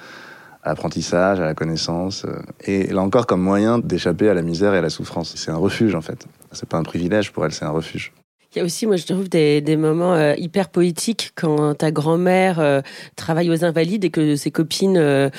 à 0.68 0.72
l'apprentissage, 0.72 1.40
à 1.40 1.46
la 1.46 1.54
connaissance. 1.54 2.26
Euh, 2.26 2.42
et 2.66 2.88
là 2.88 3.02
encore, 3.02 3.26
comme 3.26 3.42
moyen 3.42 3.80
d'échapper 3.80 4.30
à 4.30 4.34
la 4.34 4.42
misère 4.42 4.74
et 4.74 4.80
à 4.80 4.82
la 4.82 4.90
souffrance. 4.90 5.34
C'est 5.36 5.52
un 5.52 5.58
refuge, 5.58 5.96
en 5.96 6.02
fait. 6.02 6.28
C'est 6.52 6.68
pas 6.68 6.78
un 6.78 6.84
privilège 6.84 7.32
pour 7.32 7.46
elle, 7.46 7.54
c'est 7.54 7.66
un 7.66 7.72
refuge. 7.72 8.12
Il 8.56 8.60
y 8.60 8.62
a 8.62 8.66
aussi, 8.66 8.86
moi, 8.88 8.96
je 8.96 9.06
trouve 9.06 9.28
des, 9.28 9.78
moments 9.78 10.16
euh, 10.16 10.34
hyper 10.38 10.70
poétiques 10.70 11.32
quand 11.36 11.76
ta 11.76 11.92
grand-mère 11.92 12.60
euh, 12.60 12.82
travaille 13.18 13.50
aux 13.52 13.66
Invalides 13.66 14.06
et 14.06 14.10
que 14.10 14.38
ses 14.38 14.52
copines, 14.52 14.98
euh, 14.98 15.30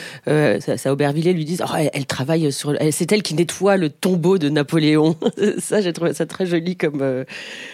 Aubervilliers, 0.86 1.32
lui 1.32 1.46
disent 1.46 1.64
oh, 1.66 1.88
elle, 1.92 2.06
travaille 2.06 2.52
sur. 2.52 2.74
C'est 2.90 3.10
elle 3.10 3.22
qui 3.22 3.34
nettoie 3.34 3.78
le 3.78 3.88
tombeau 3.88 4.36
de 4.36 4.50
Napoléon. 4.50 5.16
ça, 5.58 5.80
j'ai 5.80 5.92
trouvé 5.92 6.12
ça 6.12 6.26
très 6.26 6.44
joli 6.44 6.76
comme. 6.76 7.24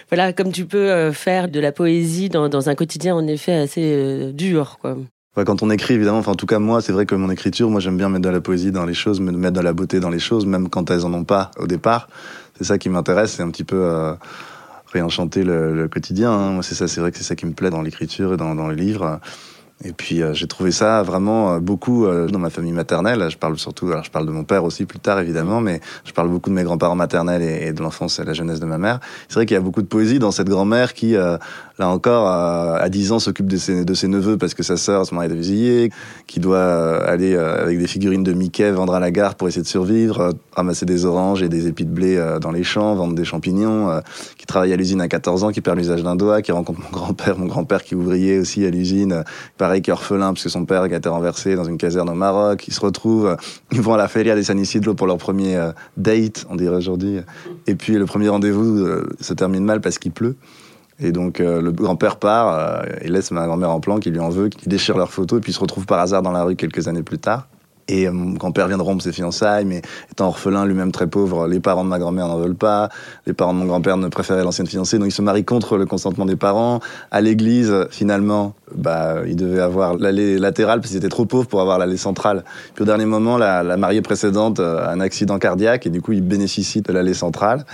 voilà, 0.08 0.32
comme 0.32 0.52
tu 0.52 0.66
peux 0.66 1.10
faire 1.10 1.48
de 1.48 1.58
la 1.58 1.72
poésie 1.72 2.28
dans, 2.28 2.48
dans 2.48 2.68
un 2.68 2.74
quotidien, 2.74 3.16
en 3.16 3.26
effet, 3.26 3.54
assez 3.54 4.32
dur, 4.32 4.78
quoi 4.80 4.96
quand 5.42 5.62
on 5.64 5.70
écrit, 5.70 5.94
évidemment, 5.94 6.18
enfin, 6.18 6.32
en 6.32 6.36
tout 6.36 6.46
cas, 6.46 6.60
moi, 6.60 6.80
c'est 6.80 6.92
vrai 6.92 7.06
que 7.06 7.16
mon 7.16 7.28
écriture, 7.28 7.68
moi, 7.68 7.80
j'aime 7.80 7.96
bien 7.96 8.08
mettre 8.08 8.24
de 8.24 8.28
la 8.28 8.40
poésie 8.40 8.70
dans 8.70 8.84
les 8.84 8.94
choses, 8.94 9.20
mettre 9.20 9.52
de 9.52 9.60
la 9.60 9.72
beauté 9.72 9.98
dans 9.98 10.10
les 10.10 10.20
choses, 10.20 10.46
même 10.46 10.68
quand 10.68 10.90
elles 10.92 11.04
en 11.04 11.12
ont 11.12 11.24
pas 11.24 11.50
au 11.58 11.66
départ. 11.66 12.08
C'est 12.56 12.64
ça 12.64 12.78
qui 12.78 12.88
m'intéresse, 12.88 13.32
c'est 13.32 13.42
un 13.42 13.50
petit 13.50 13.64
peu 13.64 13.82
euh, 13.82 14.14
réenchanter 14.92 15.42
le, 15.42 15.74
le 15.74 15.88
quotidien. 15.88 16.30
Hein. 16.30 16.52
Moi, 16.52 16.62
c'est 16.62 16.76
ça, 16.76 16.86
c'est 16.86 17.00
vrai 17.00 17.10
que 17.10 17.18
c'est 17.18 17.24
ça 17.24 17.34
qui 17.34 17.46
me 17.46 17.52
plaît 17.52 17.70
dans 17.70 17.82
l'écriture 17.82 18.34
et 18.34 18.36
dans, 18.36 18.54
dans 18.54 18.68
les 18.68 18.76
livres. 18.76 19.18
Et 19.82 19.92
puis 19.92 20.22
euh, 20.22 20.32
j'ai 20.34 20.46
trouvé 20.46 20.70
ça 20.70 21.02
vraiment 21.02 21.54
euh, 21.54 21.58
beaucoup 21.58 22.06
euh, 22.06 22.28
dans 22.28 22.38
ma 22.38 22.50
famille 22.50 22.72
maternelle. 22.72 23.26
Je 23.28 23.36
parle 23.36 23.58
surtout, 23.58 23.90
alors 23.90 24.04
je 24.04 24.10
parle 24.10 24.26
de 24.26 24.30
mon 24.30 24.44
père 24.44 24.64
aussi 24.64 24.86
plus 24.86 25.00
tard 25.00 25.18
évidemment, 25.18 25.60
mais 25.60 25.80
je 26.04 26.12
parle 26.12 26.28
beaucoup 26.28 26.48
de 26.48 26.54
mes 26.54 26.62
grands-parents 26.62 26.94
maternels 26.94 27.42
et, 27.42 27.72
de 27.72 27.82
l'enfance 27.82 28.20
et 28.20 28.24
la 28.24 28.34
jeunesse 28.34 28.60
de 28.60 28.66
ma 28.66 28.78
mère. 28.78 29.00
C'est 29.28 29.34
vrai 29.34 29.46
qu'il 29.46 29.56
y 29.56 29.58
a 29.58 29.60
beaucoup 29.60 29.82
de 29.82 29.88
poésie 29.88 30.20
dans 30.20 30.30
cette 30.30 30.48
grand-mère 30.48 30.94
qui, 30.94 31.12
là 31.12 31.38
encore, 31.78 32.28
à 32.28 32.88
10 32.88 33.12
ans 33.12 33.18
s'occupe 33.18 33.46
de 33.46 33.56
ses, 33.56 33.84
de 33.84 34.06
neveux 34.06 34.38
parce 34.38 34.54
que 34.54 34.62
sa 34.62 34.76
sœur, 34.76 35.06
son 35.06 35.16
mari 35.16 35.26
est 35.26 35.36
fusillé, 35.36 35.90
qui 36.26 36.40
doit 36.40 37.04
aller 37.04 37.34
avec 37.36 37.78
des 37.78 37.86
figurines 37.86 38.22
de 38.22 38.32
Mickey 38.32 38.70
vendre 38.70 38.94
à 38.94 39.00
la 39.00 39.10
gare 39.10 39.34
pour 39.34 39.48
essayer 39.48 39.62
de 39.62 39.66
survivre, 39.66 40.34
ramasser 40.54 40.86
des 40.86 41.04
oranges 41.04 41.42
et 41.42 41.48
des 41.48 41.66
épis 41.66 41.84
de 41.84 41.90
blé 41.90 42.36
dans 42.40 42.52
les 42.52 42.62
champs, 42.62 42.94
vendre 42.94 43.14
des 43.14 43.24
champignons, 43.24 44.00
qui 44.38 44.46
travaille 44.46 44.72
à 44.72 44.76
l'usine 44.76 45.00
à 45.00 45.08
14 45.08 45.44
ans, 45.44 45.50
qui 45.50 45.60
perd 45.60 45.76
l'usage 45.78 46.02
d'un 46.02 46.16
doigt, 46.16 46.42
qui 46.42 46.52
rencontre 46.52 46.80
mon 46.80 46.90
grand-père, 46.90 47.38
mon 47.38 47.46
grand-père 47.46 47.82
qui 47.82 47.94
est 47.94 47.96
ouvrier 47.96 48.38
aussi 48.38 48.64
à 48.64 48.70
l'usine 48.70 49.24
est 49.72 49.88
orphelin 49.88 50.32
parce 50.32 50.42
que 50.44 50.48
son 50.48 50.64
père 50.64 50.82
a 50.82 50.88
été 50.88 51.08
renversé 51.08 51.56
dans 51.56 51.64
une 51.64 51.78
caserne 51.78 52.08
au 52.10 52.14
Maroc. 52.14 52.66
Ils 52.68 52.74
se 52.74 52.80
retrouvent, 52.80 53.36
ils 53.72 53.80
vont 53.80 53.94
à 53.94 53.96
la 53.96 54.08
Feria 54.08 54.34
des 54.34 54.44
San 54.44 54.58
Isidro 54.58 54.94
pour 54.94 55.06
leur 55.06 55.18
premier 55.18 55.56
euh, 55.56 55.72
date, 55.96 56.46
on 56.50 56.56
dirait 56.56 56.76
aujourd'hui. 56.76 57.18
Et 57.66 57.74
puis 57.74 57.94
le 57.94 58.06
premier 58.06 58.28
rendez-vous 58.28 58.78
euh, 58.78 59.08
se 59.20 59.34
termine 59.34 59.64
mal 59.64 59.80
parce 59.80 59.98
qu'il 59.98 60.12
pleut. 60.12 60.36
Et 61.00 61.12
donc 61.12 61.40
euh, 61.40 61.60
le 61.60 61.72
grand-père 61.72 62.16
part 62.16 62.84
et 63.00 63.08
laisse 63.08 63.30
ma 63.30 63.46
grand-mère 63.46 63.70
en 63.70 63.80
plan 63.80 63.98
qui 63.98 64.10
lui 64.10 64.20
en 64.20 64.30
veut, 64.30 64.48
qui 64.48 64.68
déchire 64.68 64.96
leurs 64.96 65.12
photos 65.12 65.38
et 65.38 65.40
puis 65.40 65.52
se 65.52 65.60
retrouve 65.60 65.86
par 65.86 65.98
hasard 65.98 66.22
dans 66.22 66.32
la 66.32 66.44
rue 66.44 66.56
quelques 66.56 66.86
années 66.88 67.02
plus 67.02 67.18
tard. 67.18 67.48
Et 67.88 68.08
mon 68.08 68.32
grand-père 68.32 68.68
vient 68.68 68.78
de 68.78 68.82
rompre 68.82 69.02
ses 69.02 69.12
fiançailles, 69.12 69.64
mais 69.64 69.82
étant 70.10 70.28
orphelin, 70.28 70.64
lui-même 70.64 70.92
très 70.92 71.06
pauvre, 71.06 71.46
les 71.46 71.60
parents 71.60 71.84
de 71.84 71.88
ma 71.88 71.98
grand-mère 71.98 72.28
n'en 72.28 72.38
veulent 72.38 72.54
pas. 72.54 72.88
Les 73.26 73.32
parents 73.32 73.52
de 73.52 73.58
mon 73.58 73.66
grand-père 73.66 73.96
ne 73.96 74.08
préféraient 74.08 74.42
l'ancienne 74.42 74.66
fiancée, 74.66 74.98
donc 74.98 75.08
il 75.08 75.12
se 75.12 75.22
marie 75.22 75.44
contre 75.44 75.76
le 75.76 75.86
consentement 75.86 76.24
des 76.24 76.36
parents. 76.36 76.80
À 77.10 77.20
l'église, 77.20 77.72
finalement, 77.90 78.54
bah, 78.74 79.16
il 79.26 79.36
devait 79.36 79.60
avoir 79.60 79.96
l'allée 79.96 80.38
latérale 80.38 80.80
parce 80.80 80.90
qu'il 80.90 80.98
était 80.98 81.08
trop 81.08 81.26
pauvre 81.26 81.46
pour 81.46 81.60
avoir 81.60 81.78
l'allée 81.78 81.96
centrale. 81.96 82.44
Puis 82.74 82.82
au 82.82 82.86
dernier 82.86 83.06
moment, 83.06 83.36
la, 83.36 83.62
la 83.62 83.76
mariée 83.76 84.02
précédente 84.02 84.60
a 84.60 84.90
un 84.90 85.00
accident 85.00 85.38
cardiaque 85.38 85.86
et 85.86 85.90
du 85.90 86.00
coup, 86.00 86.12
il 86.12 86.22
bénéficie 86.22 86.80
de 86.80 86.92
l'allée 86.92 87.14
centrale 87.14 87.64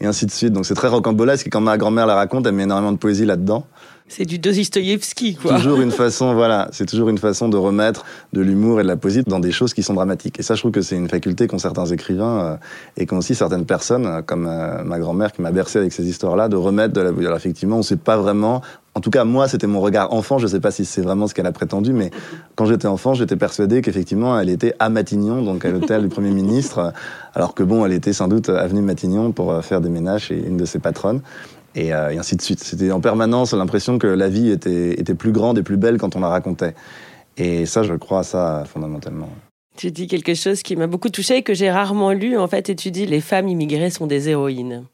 et 0.00 0.06
ainsi 0.06 0.26
de 0.26 0.30
suite. 0.30 0.52
Donc 0.52 0.66
c'est 0.66 0.74
très 0.74 0.88
rocambolesque 0.88 1.46
et 1.46 1.50
quand 1.50 1.60
ma 1.60 1.76
grand-mère 1.76 2.06
la 2.06 2.14
raconte, 2.14 2.46
elle 2.46 2.54
met 2.54 2.64
énormément 2.64 2.92
de 2.92 2.98
poésie 2.98 3.26
là-dedans. 3.26 3.66
C'est 4.08 4.24
du 4.24 4.38
Dostoïevski, 4.38 5.34
quoi. 5.34 5.56
Toujours 5.56 5.80
une 5.80 5.90
façon, 5.90 6.32
voilà, 6.34 6.68
c'est 6.70 6.86
toujours 6.86 7.08
une 7.08 7.18
façon 7.18 7.48
de 7.48 7.56
remettre 7.56 8.04
de 8.32 8.40
l'humour 8.40 8.78
et 8.78 8.84
de 8.84 8.88
la 8.88 8.96
poésie 8.96 9.22
dans 9.26 9.40
des 9.40 9.50
choses 9.50 9.74
qui 9.74 9.82
sont 9.82 9.94
dramatiques. 9.94 10.38
Et 10.38 10.42
ça, 10.42 10.54
je 10.54 10.60
trouve 10.60 10.70
que 10.70 10.80
c'est 10.80 10.94
une 10.94 11.08
faculté 11.08 11.48
qu'ont 11.48 11.58
certains 11.58 11.86
écrivains 11.86 12.38
euh, 12.38 12.56
et 12.96 13.06
qu'ont 13.06 13.18
aussi 13.18 13.34
certaines 13.34 13.66
personnes, 13.66 14.06
euh, 14.06 14.22
comme 14.22 14.46
euh, 14.46 14.84
ma 14.84 15.00
grand-mère 15.00 15.32
qui 15.32 15.42
m'a 15.42 15.50
bercé 15.50 15.80
avec 15.80 15.92
ces 15.92 16.06
histoires-là, 16.06 16.48
de 16.48 16.56
remettre 16.56 16.94
de 16.94 17.00
la. 17.00 17.08
Alors 17.08 17.36
effectivement, 17.36 17.76
on 17.76 17.80
ne 17.80 17.84
sait 17.84 17.96
pas 17.96 18.16
vraiment. 18.16 18.62
En 18.94 19.00
tout 19.00 19.10
cas, 19.10 19.24
moi, 19.24 19.48
c'était 19.48 19.66
mon 19.66 19.80
regard 19.80 20.12
enfant. 20.12 20.38
Je 20.38 20.44
ne 20.44 20.50
sais 20.50 20.60
pas 20.60 20.70
si 20.70 20.84
c'est 20.84 21.02
vraiment 21.02 21.26
ce 21.26 21.34
qu'elle 21.34 21.46
a 21.46 21.52
prétendu, 21.52 21.92
mais 21.92 22.10
quand 22.54 22.64
j'étais 22.64 22.86
enfant, 22.86 23.12
j'étais 23.12 23.36
persuadé 23.36 23.82
qu'effectivement, 23.82 24.38
elle 24.38 24.48
était 24.48 24.74
à 24.78 24.88
Matignon, 24.88 25.42
donc 25.42 25.64
à 25.64 25.70
l'hôtel 25.70 26.02
du 26.02 26.08
Premier 26.08 26.30
ministre, 26.30 26.94
alors 27.34 27.54
que 27.54 27.62
bon, 27.62 27.84
elle 27.84 27.92
était 27.92 28.14
sans 28.14 28.28
doute 28.28 28.48
avenue 28.48 28.80
Matignon 28.80 29.32
pour 29.32 29.62
faire 29.62 29.82
des 29.82 29.90
ménages 29.90 30.26
chez 30.26 30.42
une 30.46 30.56
de 30.56 30.64
ses 30.64 30.78
patronnes 30.78 31.20
et, 31.76 31.92
euh, 31.92 32.10
et, 32.10 32.18
ainsi 32.18 32.34
de 32.34 32.42
suite. 32.42 32.60
C'était 32.60 32.90
en 32.90 33.00
permanence 33.00 33.52
l'impression 33.52 33.98
que 33.98 34.06
la 34.06 34.28
vie 34.28 34.50
était, 34.50 35.14
plus 35.14 35.32
grande 35.32 35.58
et 35.58 35.62
plus 35.62 35.76
belle 35.76 35.98
quand 35.98 36.16
on 36.16 36.20
la 36.20 36.28
racontait. 36.28 36.74
Et 37.36 37.66
ça, 37.66 37.82
je 37.82 37.94
crois 37.94 38.20
à 38.20 38.22
ça 38.24 38.64
fondamentalement. 38.66 39.28
Tu 39.76 39.90
dis 39.90 40.06
quelque 40.06 40.34
chose 40.34 40.62
qui 40.62 40.74
m'a 40.74 40.86
beaucoup 40.86 41.10
touché 41.10 41.36
et 41.36 41.42
que 41.42 41.54
j'ai 41.54 41.70
rarement 41.70 42.12
lu, 42.12 42.38
en 42.38 42.48
fait, 42.48 42.70
et 42.70 42.76
tu 42.76 42.90
dis 42.90 43.06
les 43.06 43.20
femmes 43.20 43.48
immigrées 43.48 43.90
sont 43.90 44.06
des 44.06 44.30
héroïnes. 44.30 44.84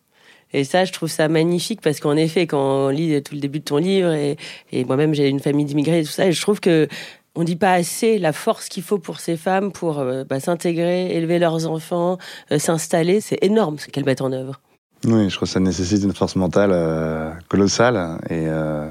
Et 0.52 0.64
ça, 0.64 0.84
je 0.84 0.92
trouve 0.92 1.08
ça 1.08 1.28
magnifique 1.28 1.80
parce 1.80 2.00
qu'en 2.00 2.16
effet, 2.16 2.46
quand 2.46 2.86
on 2.86 2.88
lit 2.88 3.22
tout 3.22 3.34
le 3.34 3.40
début 3.40 3.60
de 3.60 3.64
ton 3.64 3.78
livre, 3.78 4.12
et, 4.12 4.36
et 4.72 4.84
moi-même 4.84 5.14
j'ai 5.14 5.28
une 5.28 5.40
famille 5.40 5.64
d'immigrés 5.64 6.00
et 6.00 6.04
tout 6.04 6.10
ça, 6.10 6.26
et 6.26 6.32
je 6.32 6.42
trouve 6.42 6.60
que 6.60 6.88
on 7.34 7.44
dit 7.44 7.56
pas 7.56 7.72
assez 7.72 8.18
la 8.18 8.32
force 8.32 8.68
qu'il 8.68 8.82
faut 8.82 8.98
pour 8.98 9.20
ces 9.20 9.36
femmes 9.36 9.72
pour 9.72 10.00
euh, 10.00 10.24
bah, 10.24 10.40
s'intégrer, 10.40 11.16
élever 11.16 11.38
leurs 11.38 11.66
enfants, 11.66 12.18
euh, 12.50 12.58
s'installer. 12.58 13.20
C'est 13.20 13.42
énorme 13.42 13.78
ce 13.78 13.86
qu'elles 13.86 14.04
mettent 14.04 14.20
en 14.20 14.32
œuvre. 14.32 14.60
Oui, 15.04 15.28
je 15.28 15.36
crois 15.36 15.46
que 15.46 15.52
ça 15.52 15.60
nécessite 15.60 16.04
une 16.04 16.14
force 16.14 16.36
mentale 16.36 16.70
euh, 16.72 17.32
colossale 17.48 18.18
et, 18.30 18.46
euh, 18.46 18.88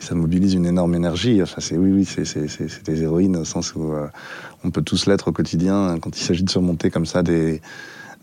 ça 0.00 0.14
mobilise 0.14 0.54
une 0.54 0.66
énorme 0.66 0.94
énergie. 0.94 1.42
Enfin, 1.42 1.60
c'est 1.60 1.76
oui, 1.76 1.90
oui, 1.92 2.04
c'est 2.04 2.82
des 2.84 3.02
héroïnes 3.02 3.36
au 3.36 3.44
sens 3.44 3.74
où 3.74 3.92
euh, 3.92 4.06
on 4.64 4.70
peut 4.70 4.82
tous 4.82 5.06
l'être 5.06 5.28
au 5.28 5.32
quotidien 5.32 5.98
quand 6.00 6.16
il 6.16 6.22
s'agit 6.22 6.44
de 6.44 6.50
surmonter 6.50 6.90
comme 6.90 7.06
ça 7.06 7.22
des, 7.22 7.60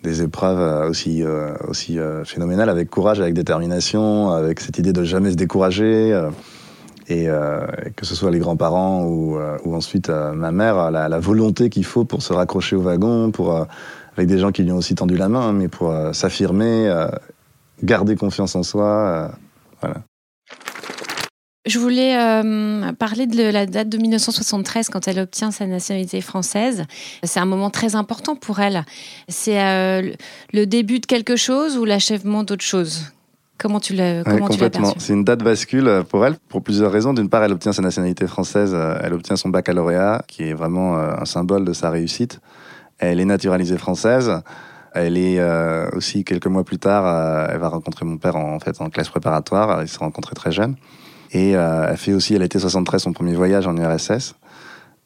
des 0.04 0.22
épreuves 0.22 0.60
euh, 0.60 0.90
aussi, 0.90 1.24
euh, 1.24 1.54
aussi 1.68 1.98
phénoménales 2.24 2.70
avec 2.70 2.90
courage, 2.90 3.20
avec 3.20 3.34
détermination, 3.34 4.30
avec 4.32 4.60
cette 4.60 4.78
idée 4.78 4.94
de 4.94 5.04
jamais 5.04 5.32
se 5.32 5.36
décourager. 5.36 6.30
Et, 7.08 7.28
que 7.96 8.04
ce 8.04 8.16
soit 8.16 8.32
les 8.32 8.40
grands-parents 8.40 9.04
ou, 9.04 9.38
ou 9.64 9.76
ensuite 9.76 10.10
ma 10.10 10.52
mère, 10.52 10.90
la, 10.90 11.08
la 11.08 11.20
volonté 11.20 11.70
qu'il 11.70 11.86
faut 11.86 12.04
pour 12.04 12.24
se 12.24 12.34
raccrocher 12.34 12.76
au 12.76 12.82
wagon, 12.82 13.30
pour 13.30 13.68
avec 14.18 14.28
des 14.30 14.38
gens 14.38 14.52
qui 14.52 14.64
lui 14.64 14.72
ont 14.72 14.78
aussi 14.78 14.96
tendu 14.96 15.18
la 15.18 15.30
main, 15.30 15.52
mais 15.52 15.68
pour 15.68 15.92
euh, 15.92 16.14
s'affirmer, 16.14 16.88
euh, 16.88 17.08
garder 17.84 18.16
confiance 18.16 18.56
en 18.56 18.64
soi. 18.64 18.86
Euh, 18.86 19.28
voilà. 19.82 19.98
Je 21.66 21.80
voulais 21.80 22.16
euh, 22.16 22.92
parler 22.94 23.26
de 23.26 23.42
la 23.42 23.66
date 23.66 23.90
de 23.90 23.98
1973 23.98 24.90
quand 24.90 25.08
elle 25.08 25.20
obtient 25.20 25.50
sa 25.50 25.66
nationalité 25.66 26.22
française. 26.22 26.84
C'est 27.24 27.40
un 27.40 27.46
moment 27.46 27.72
très 27.72 27.96
important 27.96 28.36
pour 28.36 28.60
elle. 28.60 28.86
C'est 29.30 29.60
euh, 29.60 30.14
le 30.54 30.66
début 30.66 31.00
de 31.00 31.08
quelque 31.08 31.36
chose 31.36 31.76
ou 31.78 31.86
l'achèvement 31.86 32.44
d'autre 32.44 32.64
chose? 32.64 33.12
Comment 33.58 33.80
tu 33.80 33.94
l'as 33.94 34.22
ouais, 34.22 34.40
Complètement. 34.42 34.94
C'est 34.98 35.14
une 35.14 35.24
date 35.24 35.42
bascule 35.42 36.04
pour 36.10 36.24
elle 36.26 36.36
pour 36.50 36.62
plusieurs 36.62 36.92
raisons. 36.92 37.14
D'une 37.14 37.30
part, 37.30 37.44
elle 37.44 37.54
obtient 37.54 37.72
sa 37.72 37.82
nationalité 37.82 38.28
française, 38.28 38.76
elle 39.02 39.14
obtient 39.14 39.38
son 39.38 39.48
baccalauréat, 39.48 40.24
qui 40.28 40.44
est 40.44 40.54
vraiment 40.54 40.98
un 40.98 41.24
symbole 41.24 41.64
de 41.64 41.72
sa 41.72 41.90
réussite. 41.90 42.42
Elle 43.00 43.20
est 43.20 43.26
naturalisée 43.26 43.78
française. 43.78 44.42
Elle 44.94 45.18
est 45.18 45.40
euh, 45.40 45.90
aussi 45.92 46.24
quelques 46.24 46.48
mois 46.48 46.64
plus 46.64 46.78
tard, 46.78 47.06
euh, 47.06 47.48
elle 47.52 47.60
va 47.60 47.68
rencontrer 47.68 48.06
mon 48.06 48.18
père 48.18 48.38
en, 48.38 48.56
en, 48.56 48.60
fait 48.60 48.80
en 48.80 48.90
classe 48.90 49.10
préparatoire. 49.10 49.82
Ils 49.82 49.90
se 49.90 49.96
sont 49.96 50.06
rencontrés 50.06 50.36
très 50.36 50.54
jeunes. 50.54 50.76
Et 51.32 51.58
euh, 51.58 51.88
elle 51.90 51.98
fait 51.98 52.14
aussi, 52.14 52.34
elle 52.34 52.44
était 52.44 52.60
73, 52.60 53.02
son 53.02 53.12
premier 53.12 53.34
voyage 53.34 53.68
en 53.68 53.76
URSS, 53.76 54.36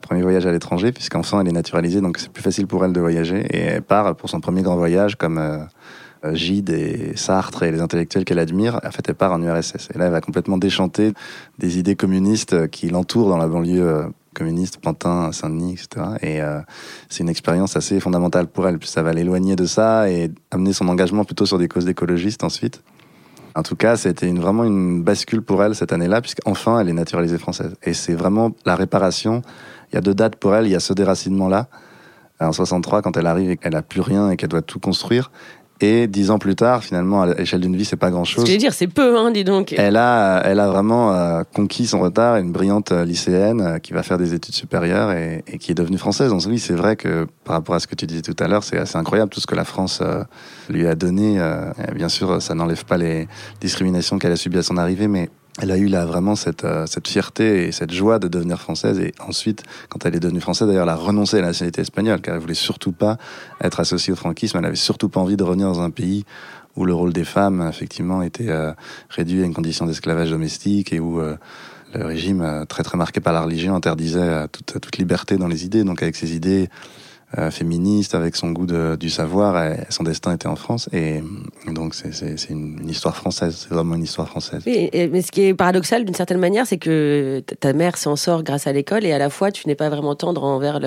premier 0.01 0.21
voyage 0.21 0.45
à 0.45 0.51
l'étranger, 0.51 0.91
puisqu'enfant 0.91 1.41
elle 1.41 1.47
est 1.47 1.53
naturalisée, 1.53 2.01
donc 2.01 2.19
c'est 2.19 2.31
plus 2.31 2.43
facile 2.43 2.67
pour 2.67 2.85
elle 2.85 2.93
de 2.93 2.99
voyager. 2.99 3.47
Et 3.49 3.61
elle 3.61 3.81
part 3.81 4.15
pour 4.15 4.29
son 4.29 4.39
premier 4.39 4.61
grand 4.61 4.75
voyage, 4.75 5.15
comme 5.15 5.39
euh, 5.39 6.35
Gide 6.35 6.69
et 6.69 7.13
Sartre 7.15 7.63
et 7.63 7.71
les 7.71 7.81
intellectuels 7.81 8.25
qu'elle 8.25 8.37
admire. 8.37 8.79
En 8.85 8.91
fait, 8.91 9.09
elle 9.09 9.15
part 9.15 9.31
en 9.31 9.41
URSS. 9.41 9.89
Et 9.95 9.97
là, 9.97 10.05
elle 10.05 10.11
va 10.11 10.21
complètement 10.21 10.59
déchanter 10.59 11.13
des 11.57 11.79
idées 11.79 11.95
communistes 11.95 12.67
qui 12.69 12.89
l'entourent 12.89 13.29
dans 13.29 13.37
la 13.37 13.47
banlieue 13.47 14.11
communiste, 14.33 14.77
Pantin, 14.77 15.31
Saint-Denis, 15.31 15.73
etc. 15.73 16.05
Et 16.21 16.41
euh, 16.41 16.59
c'est 17.09 17.23
une 17.23 17.29
expérience 17.29 17.75
assez 17.75 17.99
fondamentale 17.99 18.47
pour 18.47 18.67
elle, 18.67 18.79
puis 18.79 18.87
ça 18.87 19.03
va 19.03 19.13
l'éloigner 19.13 19.55
de 19.55 19.65
ça 19.65 20.09
et 20.09 20.31
amener 20.51 20.73
son 20.73 20.87
engagement 20.87 21.23
plutôt 21.25 21.45
sur 21.45 21.57
des 21.57 21.67
causes 21.67 21.87
écologistes 21.87 22.43
ensuite. 22.43 22.81
En 23.55 23.63
tout 23.63 23.75
cas, 23.75 23.97
c'était 23.97 24.31
vraiment 24.31 24.63
une 24.63 25.03
bascule 25.03 25.41
pour 25.41 25.63
elle 25.63 25.75
cette 25.75 25.91
année-là, 25.91 26.21
puisqu'enfin, 26.21 26.79
elle 26.79 26.89
est 26.89 26.93
naturalisée 26.93 27.37
française. 27.37 27.75
Et 27.83 27.93
c'est 27.93 28.13
vraiment 28.13 28.51
la 28.65 28.75
réparation. 28.75 29.41
Il 29.91 29.95
y 29.95 29.97
a 29.97 30.01
deux 30.01 30.13
dates 30.13 30.35
pour 30.35 30.55
elle. 30.55 30.67
Il 30.67 30.71
y 30.71 30.75
a 30.75 30.79
ce 30.79 30.93
déracinement-là, 30.93 31.67
en 32.39 32.51
63, 32.51 33.01
quand 33.01 33.17
elle 33.17 33.27
arrive 33.27 33.49
et 33.49 33.57
qu'elle 33.57 33.75
a 33.75 33.81
plus 33.81 34.01
rien 34.01 34.29
et 34.29 34.37
qu'elle 34.37 34.49
doit 34.49 34.61
tout 34.61 34.79
construire. 34.79 35.31
Et 35.81 36.07
dix 36.07 36.29
ans 36.29 36.39
plus 36.39 36.55
tard, 36.55 36.83
finalement, 36.83 37.21
à 37.21 37.33
l'échelle 37.33 37.61
d'une 37.61 37.75
vie, 37.75 37.85
c'est 37.85 37.95
pas 37.95 38.11
grand-chose. 38.11 38.45
Je 38.45 38.51
veux 38.51 38.57
dire, 38.57 38.73
c'est 38.73 38.87
peu, 38.87 39.17
hein, 39.17 39.31
dis 39.31 39.45
donc. 39.45 39.73
Elle 39.77 39.95
a, 39.95 40.41
elle 40.43 40.59
a 40.59 40.67
vraiment 40.67 41.13
euh, 41.13 41.43
conquis 41.55 41.87
son 41.87 42.01
retard. 42.01 42.35
Une 42.35 42.51
brillante 42.51 42.91
euh, 42.91 43.05
lycéenne 43.05 43.61
euh, 43.61 43.79
qui 43.79 43.93
va 43.93 44.03
faire 44.03 44.17
des 44.17 44.33
études 44.33 44.55
supérieures 44.55 45.11
et, 45.11 45.43
et 45.47 45.57
qui 45.57 45.71
est 45.71 45.75
devenue 45.75 45.97
française. 45.97 46.31
Donc 46.31 46.41
oui, 46.47 46.59
c'est 46.59 46.73
vrai 46.73 46.97
que 46.97 47.27
par 47.45 47.55
rapport 47.55 47.75
à 47.75 47.79
ce 47.79 47.87
que 47.87 47.95
tu 47.95 48.05
disais 48.05 48.21
tout 48.21 48.35
à 48.43 48.47
l'heure, 48.47 48.63
c'est 48.63 48.77
assez 48.77 48.97
incroyable 48.97 49.31
tout 49.31 49.39
ce 49.39 49.47
que 49.47 49.55
la 49.55 49.63
France 49.63 49.99
euh, 50.01 50.23
lui 50.69 50.85
a 50.85 50.95
donné. 50.95 51.39
Euh, 51.39 51.71
bien 51.95 52.09
sûr, 52.09 52.41
ça 52.41 52.53
n'enlève 52.55 52.83
pas 52.83 52.97
les 52.97 53.27
discriminations 53.61 54.19
qu'elle 54.19 54.33
a 54.33 54.35
subies 54.35 54.59
à 54.59 54.63
son 54.63 54.77
arrivée, 54.77 55.07
mais 55.07 55.29
elle 55.61 55.71
a 55.71 55.77
eu 55.77 55.87
là 55.87 56.05
vraiment 56.05 56.35
cette, 56.35 56.63
euh, 56.63 56.85
cette 56.85 57.07
fierté 57.07 57.67
et 57.67 57.71
cette 57.71 57.91
joie 57.91 58.19
de 58.19 58.27
devenir 58.27 58.59
française. 58.59 58.99
Et 58.99 59.13
ensuite, 59.19 59.63
quand 59.89 60.05
elle 60.05 60.15
est 60.15 60.19
devenue 60.19 60.39
française, 60.39 60.67
d'ailleurs, 60.67 60.83
elle 60.83 60.89
a 60.89 60.95
renoncé 60.95 61.37
à 61.37 61.41
la 61.41 61.47
nationalité 61.47 61.81
espagnole, 61.81 62.21
car 62.21 62.35
elle 62.35 62.41
voulait 62.41 62.53
surtout 62.53 62.91
pas 62.91 63.17
être 63.61 63.79
associée 63.79 64.13
au 64.13 64.15
franquisme. 64.15 64.57
Elle 64.57 64.65
avait 64.65 64.75
surtout 64.75 65.09
pas 65.09 65.19
envie 65.19 65.37
de 65.37 65.43
revenir 65.43 65.67
dans 65.67 65.81
un 65.81 65.89
pays 65.89 66.25
où 66.75 66.85
le 66.85 66.93
rôle 66.93 67.11
des 67.11 67.25
femmes, 67.25 67.67
effectivement, 67.67 68.21
était 68.21 68.49
euh, 68.49 68.71
réduit 69.09 69.41
à 69.41 69.45
une 69.45 69.53
condition 69.53 69.85
d'esclavage 69.85 70.29
domestique 70.29 70.93
et 70.93 70.99
où 70.99 71.19
euh, 71.19 71.35
le 71.93 72.05
régime, 72.05 72.65
très 72.69 72.83
très 72.83 72.97
marqué 72.97 73.19
par 73.19 73.33
la 73.33 73.41
religion, 73.41 73.75
interdisait 73.75 74.47
toute, 74.49 74.79
toute 74.79 74.97
liberté 74.97 75.37
dans 75.37 75.47
les 75.47 75.65
idées. 75.65 75.83
Donc 75.83 76.03
avec 76.03 76.15
ses 76.15 76.35
idées 76.35 76.69
euh, 77.37 77.51
féministe, 77.51 78.15
avec 78.15 78.35
son 78.35 78.51
goût 78.51 78.65
de, 78.65 78.95
du 78.95 79.11
savoir. 79.11 79.63
Et 79.63 79.85
son 79.89 80.03
destin 80.03 80.33
était 80.33 80.47
en 80.47 80.55
France. 80.55 80.89
Et 80.91 81.21
donc, 81.67 81.93
c'est 81.93 82.49
une, 82.49 82.79
une, 82.81 82.89
histoire 82.89 83.15
française. 83.15 83.55
C'est 83.55 83.69
vraiment 83.69 83.93
une 83.93 84.03
histoire 84.03 84.27
française. 84.27 84.63
Oui, 84.65 84.89
et, 84.91 85.07
mais 85.07 85.21
ce 85.21 85.31
qui 85.31 85.41
est 85.43 85.53
paradoxal 85.53 86.05
d'une 86.05 86.15
certaine 86.15 86.39
manière, 86.39 86.65
c'est 86.65 86.79
que 86.79 87.43
ta 87.59 87.73
mère 87.73 87.97
s'en 87.97 88.15
sort 88.15 88.41
grâce 88.41 88.65
à 88.65 88.73
l'école 88.73 89.05
et 89.05 89.13
à 89.13 89.19
la 89.19 89.29
fois, 89.29 89.51
tu 89.51 89.67
n'es 89.67 89.75
pas 89.75 89.89
vraiment 89.89 90.15
tendre 90.15 90.43
envers 90.43 90.79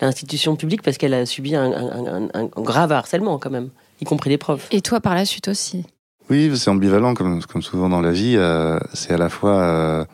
l'institution 0.00 0.56
publique 0.56 0.82
parce 0.82 0.98
qu'elle 0.98 1.14
a 1.14 1.24
subi 1.24 1.54
un, 1.54 1.72
un, 1.72 2.06
un, 2.06 2.28
un, 2.34 2.44
grave 2.62 2.92
harcèlement 2.92 3.38
quand 3.38 3.50
même, 3.50 3.70
y 4.02 4.04
compris 4.04 4.28
les 4.28 4.38
profs. 4.38 4.68
Et 4.70 4.82
toi, 4.82 5.00
par 5.00 5.14
la 5.14 5.24
suite 5.24 5.48
aussi 5.48 5.86
Oui, 6.28 6.52
c'est 6.54 6.68
ambivalent, 6.68 7.14
comme, 7.14 7.42
comme 7.44 7.62
souvent 7.62 7.88
dans 7.88 8.02
la 8.02 8.12
vie. 8.12 8.34
Euh, 8.36 8.78
c'est 8.92 9.14
à 9.14 9.18
la 9.18 9.30
fois... 9.30 9.56
Euh, 9.56 10.04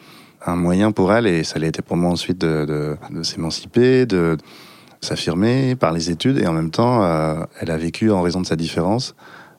un 0.46 0.56
moyen 0.56 0.92
pour 0.92 1.10
elle, 1.14 1.26
et 1.26 1.42
ça 1.42 1.58
l'a 1.58 1.68
été 1.68 1.80
pour 1.80 1.96
moi 1.96 2.10
ensuite 2.10 2.38
de, 2.38 2.66
de, 2.66 2.96
de 3.10 3.22
s'émanciper, 3.22 4.04
de, 4.04 4.36
s'affirmer 5.04 5.76
par 5.76 5.92
les 5.92 6.10
études 6.10 6.38
et 6.38 6.46
en 6.46 6.52
même 6.52 6.70
temps, 6.70 7.04
euh, 7.04 7.44
elle 7.60 7.70
a 7.70 7.76
vécu 7.76 8.10
en 8.10 8.22
raison 8.22 8.40
de 8.40 8.46
sa 8.46 8.56
différence. 8.56 9.14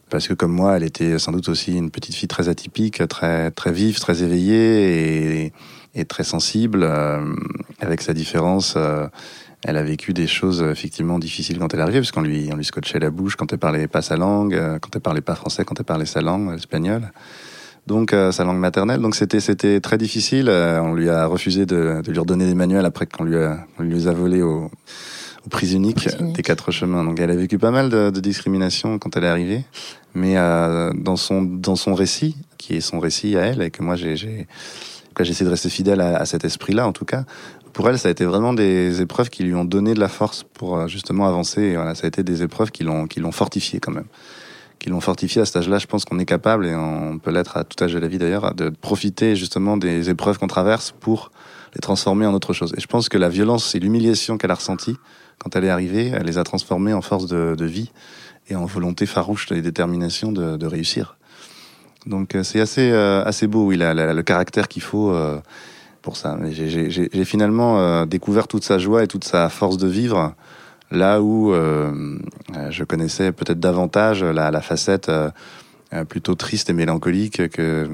Parce 0.10 0.28
que 0.28 0.34
comme 0.34 0.52
moi, 0.52 0.78
elle 0.78 0.84
était 0.84 1.18
sans 1.18 1.32
doute 1.32 1.50
aussi 1.50 1.76
une 1.76 1.90
petite 1.90 2.14
fille 2.14 2.28
très 2.28 2.50
atypique, 2.50 3.08
très 3.08 3.50
très 3.52 3.72
vive, 3.72 4.00
très 4.00 4.22
éveillée 4.22 5.52
et, 5.96 6.06
très 6.06 6.24
sensible. 6.24 6.84
Euh, 6.84 7.34
avec 7.80 8.02
sa 8.02 8.14
différence, 8.14 8.76
euh, 8.78 9.08
elle 9.64 9.78
a 9.78 9.84
vécu 9.84 10.14
des 10.14 10.28
choses 10.28 10.62
effectivement 10.62 11.18
difficiles 11.18 11.58
quand 11.58 11.74
elle 11.74 11.82
arrivée, 11.82 12.00
parce 12.00 12.12
qu'on 12.12 12.22
lui 12.22 12.50
on 12.52 12.56
lui 12.56 12.66
scotchait 12.66 13.00
la 13.00 13.10
bouche 13.10 13.36
quand 13.36 13.52
elle 13.52 13.60
parlait 13.60 13.88
pas 13.88 14.04
sa 14.04 14.16
langue, 14.16 14.56
quand 14.80 14.96
elle 14.96 15.02
parlait 15.02 15.22
pas 15.22 15.36
français, 15.36 15.64
quand 15.66 15.80
elle 15.80 15.86
parlait 15.86 16.06
sa 16.06 16.22
langue 16.22 16.54
espagnole. 16.54 17.12
Donc 17.88 18.16
sa 18.32 18.44
langue 18.44 18.60
maternelle. 18.60 19.02
Donc 19.02 19.16
c'était 19.16 19.40
c'était 19.40 19.80
très 19.80 19.98
difficile. 19.98 20.50
On 20.50 20.94
lui 20.94 21.10
a 21.10 21.26
refusé 21.26 21.66
de, 21.66 22.02
de 22.04 22.12
lui 22.12 22.20
redonner 22.20 22.46
des 22.46 22.56
manuels 22.56 22.86
après 22.86 23.06
qu'on 23.08 23.24
lui 23.24 23.38
a, 23.38 23.66
on 23.80 23.84
lui 23.84 23.94
les 23.94 24.08
a 24.08 24.12
volés 24.12 24.42
au 24.42 24.70
au 25.46 25.50
prise 25.50 25.74
unique, 25.74 26.08
des 26.20 26.42
quatre 26.42 26.72
chemins. 26.72 27.04
Donc 27.04 27.20
elle 27.20 27.32
a 27.32 27.36
vécu 27.36 27.58
pas 27.58 27.72
mal 27.72 27.90
de, 27.90 28.10
de 28.10 28.20
discrimination 28.20 29.00
quand 29.00 29.16
elle 29.16 29.24
est 29.24 29.30
arrivée, 29.30 29.64
mais 30.14 30.38
euh, 30.38 30.92
dans 30.96 31.16
son 31.16 31.42
dans 31.42 31.76
son 31.76 31.94
récit, 31.94 32.36
qui 32.58 32.76
est 32.76 32.82
son 32.82 33.00
récit 33.00 33.38
à 33.38 33.42
elle 33.42 33.62
et 33.62 33.72
que 33.72 33.84
moi 33.84 33.96
j'ai 33.96 34.16
j'ai 34.16 34.48
essayé 35.20 35.46
de 35.46 35.52
rester 35.52 35.70
fidèle 35.70 36.02
à, 36.02 36.18
à 36.18 36.26
cet 36.26 36.44
esprit-là 36.44 36.88
en 36.88 36.92
tout 36.92 37.06
cas. 37.06 37.24
pour 37.74 37.90
elle, 37.90 38.00
ça 38.00 38.08
a 38.08 38.12
été 38.12 38.26
vraiment 38.26 38.54
des 38.54 39.02
épreuves 39.02 39.30
qui 39.30 39.44
lui 39.44 39.54
ont 39.54 39.66
donné 39.66 39.94
de 39.94 40.00
la 40.00 40.10
force 40.10 40.44
pour 40.44 40.78
euh, 40.78 40.88
justement 40.88 41.28
avancer. 41.28 41.62
Et 41.62 41.76
voilà, 41.76 41.94
ça 41.94 42.06
a 42.06 42.08
été 42.08 42.24
des 42.24 42.42
épreuves 42.42 42.72
qui 42.72 42.84
l'ont 42.84 43.06
qui 43.06 43.20
l'ont 43.20 43.34
fortifié 43.34 43.80
quand 43.80 43.92
même, 43.92 44.08
qui 44.80 44.90
l'ont 44.90 45.02
fortifié 45.02 45.42
à 45.42 45.46
cet 45.46 45.58
âge-là. 45.58 45.78
Je 45.78 45.86
pense 45.86 46.06
qu'on 46.06 46.20
est 46.20 46.26
capable 46.26 46.66
et 46.66 46.76
on 46.76 47.20
peut 47.20 47.32
l'être 47.32 47.58
à 47.58 47.64
tout 47.64 47.82
âge 47.84 47.94
de 47.94 48.00
la 48.00 48.08
vie 48.08 48.18
d'ailleurs, 48.18 48.56
de 48.56 48.70
profiter 48.70 49.36
justement 49.36 49.78
des 49.78 50.10
épreuves 50.10 50.40
qu'on 50.40 50.48
traverse 50.48 50.94
pour 51.00 51.32
les 51.76 51.82
transformer 51.82 52.26
en 52.26 52.34
autre 52.34 52.54
chose. 52.54 52.74
Et 52.78 52.82
je 52.82 52.88
pense 52.88 53.10
que 53.10 53.18
la 53.18 53.30
violence 53.30 53.76
et 53.76 53.80
l'humiliation 53.80 54.38
qu'elle 54.38 54.52
a 54.52 54.56
ressentie 54.56 54.96
quand 55.40 55.56
elle 55.56 55.66
est 55.66 55.70
arrivée, 55.70 56.12
elle 56.14 56.26
les 56.26 56.38
a 56.38 56.44
transformées 56.44 56.94
en 56.94 57.02
force 57.02 57.28
de, 57.28 57.66
vie 57.66 57.92
et 58.50 58.56
en 58.56 58.66
volonté 58.66 59.06
farouche 59.06 59.52
et 59.52 59.62
détermination 59.62 60.32
de, 60.32 60.66
réussir. 60.66 61.18
Donc 62.06 62.36
euh, 62.36 62.44
c'est 62.44 62.60
assez 62.60 62.92
euh, 62.92 63.24
assez 63.26 63.48
beau. 63.48 63.72
Il 63.72 63.82
a, 63.82 63.94
le 64.14 64.24
caractère 64.24 64.68
qu'il 64.68 64.84
faut. 64.84 65.12
Euh, 65.12 65.40
pour 66.02 66.18
ça. 66.18 66.38
J'ai 66.52 67.26
finalement 67.26 68.06
découvert 68.06 68.48
toute 68.48 68.64
sa 68.64 68.78
joie 68.78 69.04
et 69.04 69.08
toute 69.08 69.24
sa 69.24 69.50
force 69.50 69.78
de 69.78 69.88
vivre 69.88 70.36
là 70.92 71.20
où 71.20 71.52
je 71.52 72.84
connaissais 72.84 73.32
peut-être 73.32 73.60
davantage 73.60 74.24
la, 74.24 74.62
facette 74.62 75.10
plutôt 76.08 76.36
triste 76.36 76.70
et 76.70 76.74
mélancolique 76.74 77.50
que 77.50 77.90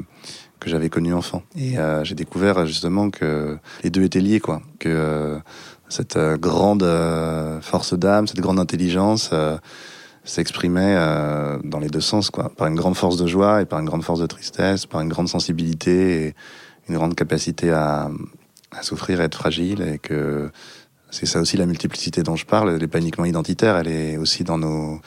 que 0.59 0.69
j'avais 0.69 0.89
connue 0.89 1.13
enfant. 1.13 1.43
Et 1.57 1.75
j'ai 2.03 2.15
découvert 2.15 2.65
justement 2.65 3.09
que 3.11 3.57
les 3.83 3.89
deux 3.89 4.03
étaient 4.03 4.19
liés, 4.19 4.41
quoi. 4.41 4.61
Cette 5.91 6.17
grande 6.39 6.87
force 7.61 7.93
d'âme, 7.93 8.27
cette 8.27 8.39
grande 8.39 8.59
intelligence 8.59 9.31
s'exprimait 10.23 10.95
dans 11.63 11.79
les 11.79 11.89
deux 11.89 12.01
sens, 12.01 12.29
quoi. 12.29 12.49
Par 12.49 12.67
une 12.67 12.75
grande 12.75 12.95
force 12.95 13.17
de 13.17 13.27
joie 13.27 13.61
et 13.61 13.65
par 13.65 13.79
une 13.79 13.85
grande 13.85 14.03
force 14.03 14.19
de 14.19 14.27
tristesse, 14.27 14.85
par 14.85 15.01
une 15.01 15.09
grande 15.09 15.27
sensibilité 15.27 16.27
et 16.27 16.35
une 16.87 16.95
grande 16.95 17.15
capacité 17.15 17.71
à, 17.71 18.09
à 18.71 18.83
souffrir, 18.83 19.21
à 19.21 19.25
être 19.25 19.37
fragile, 19.37 19.81
et 19.81 19.99
que 19.99 20.49
c'est 21.09 21.25
ça 21.25 21.39
aussi 21.39 21.57
la 21.57 21.65
multiplicité 21.65 22.23
dont 22.23 22.35
je 22.35 22.45
parle. 22.45 22.71
Elle 22.71 22.79
n'est 22.79 22.87
pas 22.87 22.99
uniquement 22.99 23.25
identitaire, 23.25 23.75
elle 23.77 23.89
est 23.89 24.17
aussi 24.17 24.43
dans 24.43 24.57
nos 24.57 24.99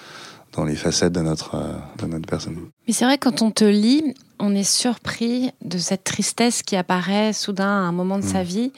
dans 0.53 0.65
les 0.65 0.77
facettes 0.77 1.13
de 1.13 1.21
notre 1.21 1.57
de 1.99 2.07
notre 2.07 2.29
personne. 2.29 2.57
Mais 2.87 2.93
c'est 2.93 3.05
vrai 3.05 3.19
quand 3.19 3.43
on 3.43 3.51
te 3.51 3.65
lit, 3.65 4.15
on 4.39 4.55
est 4.55 4.63
surpris 4.63 5.51
de 5.65 5.79
cette 5.79 6.05
tristesse 6.05 6.63
qui 6.63 6.77
apparaît 6.77 7.33
soudain 7.33 7.67
à 7.67 7.89
un 7.89 7.93
moment 7.93 8.19
de 8.19 8.25
mmh. 8.25 8.29
sa 8.29 8.43
vie. 8.43 8.73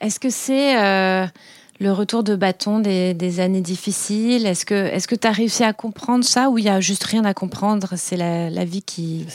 Est-ce 0.00 0.18
que 0.18 0.30
c'est 0.30 0.78
euh, 0.78 1.26
le 1.80 1.92
retour 1.92 2.22
de 2.22 2.36
bâton 2.36 2.78
des, 2.78 3.14
des 3.14 3.40
années 3.40 3.60
difficiles? 3.60 4.46
Est-ce 4.46 4.64
que 4.64 4.74
est-ce 4.74 5.06
que 5.08 5.14
tu 5.14 5.26
as 5.26 5.32
réussi 5.32 5.64
à 5.64 5.72
comprendre 5.72 6.24
ça 6.24 6.50
ou 6.50 6.58
il 6.58 6.64
y 6.64 6.68
a 6.68 6.80
juste 6.80 7.04
rien 7.04 7.24
à 7.24 7.34
comprendre? 7.34 7.94
C'est 7.96 8.16
la, 8.16 8.50
la, 8.50 8.64
vie 8.64 8.82
qui 8.82 9.26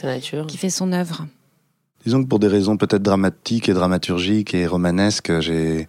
qui 0.47 0.57
fait 0.57 0.69
son 0.69 0.91
œuvre. 0.91 1.25
Disons 2.05 2.23
que 2.23 2.27
pour 2.27 2.39
des 2.39 2.47
raisons 2.47 2.77
peut-être 2.77 3.01
dramatiques 3.01 3.67
et 3.69 3.73
dramaturgiques 3.73 4.53
et 4.53 4.67
romanesques, 4.67 5.39
j'ai 5.39 5.87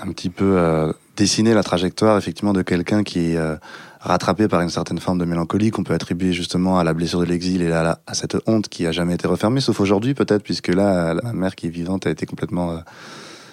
un 0.00 0.12
petit 0.12 0.30
peu 0.30 0.56
euh, 0.56 0.92
dessiné 1.16 1.54
la 1.54 1.64
trajectoire 1.64 2.16
effectivement 2.16 2.52
de 2.52 2.62
quelqu'un 2.62 3.02
qui 3.02 3.32
est 3.32 3.36
euh, 3.36 3.56
rattrapé 4.00 4.46
par 4.46 4.60
une 4.60 4.68
certaine 4.68 5.00
forme 5.00 5.18
de 5.18 5.24
mélancolie 5.24 5.70
qu'on 5.70 5.82
peut 5.82 5.94
attribuer 5.94 6.32
justement 6.32 6.78
à 6.78 6.84
la 6.84 6.94
blessure 6.94 7.20
de 7.20 7.24
l'exil 7.24 7.62
et 7.62 7.72
à, 7.72 7.98
à, 8.06 8.14
cette 8.14 8.36
honte 8.46 8.68
qui 8.68 8.86
a 8.86 8.92
jamais 8.92 9.14
été 9.14 9.26
refermée, 9.26 9.60
sauf 9.60 9.80
aujourd'hui 9.80 10.14
peut-être, 10.14 10.44
puisque 10.44 10.68
là, 10.68 11.14
la 11.14 11.32
mère 11.32 11.56
qui 11.56 11.66
est 11.66 11.70
vivante 11.70 12.06
a 12.06 12.10
été 12.10 12.24
complètement 12.26 12.70
euh, 12.70 12.78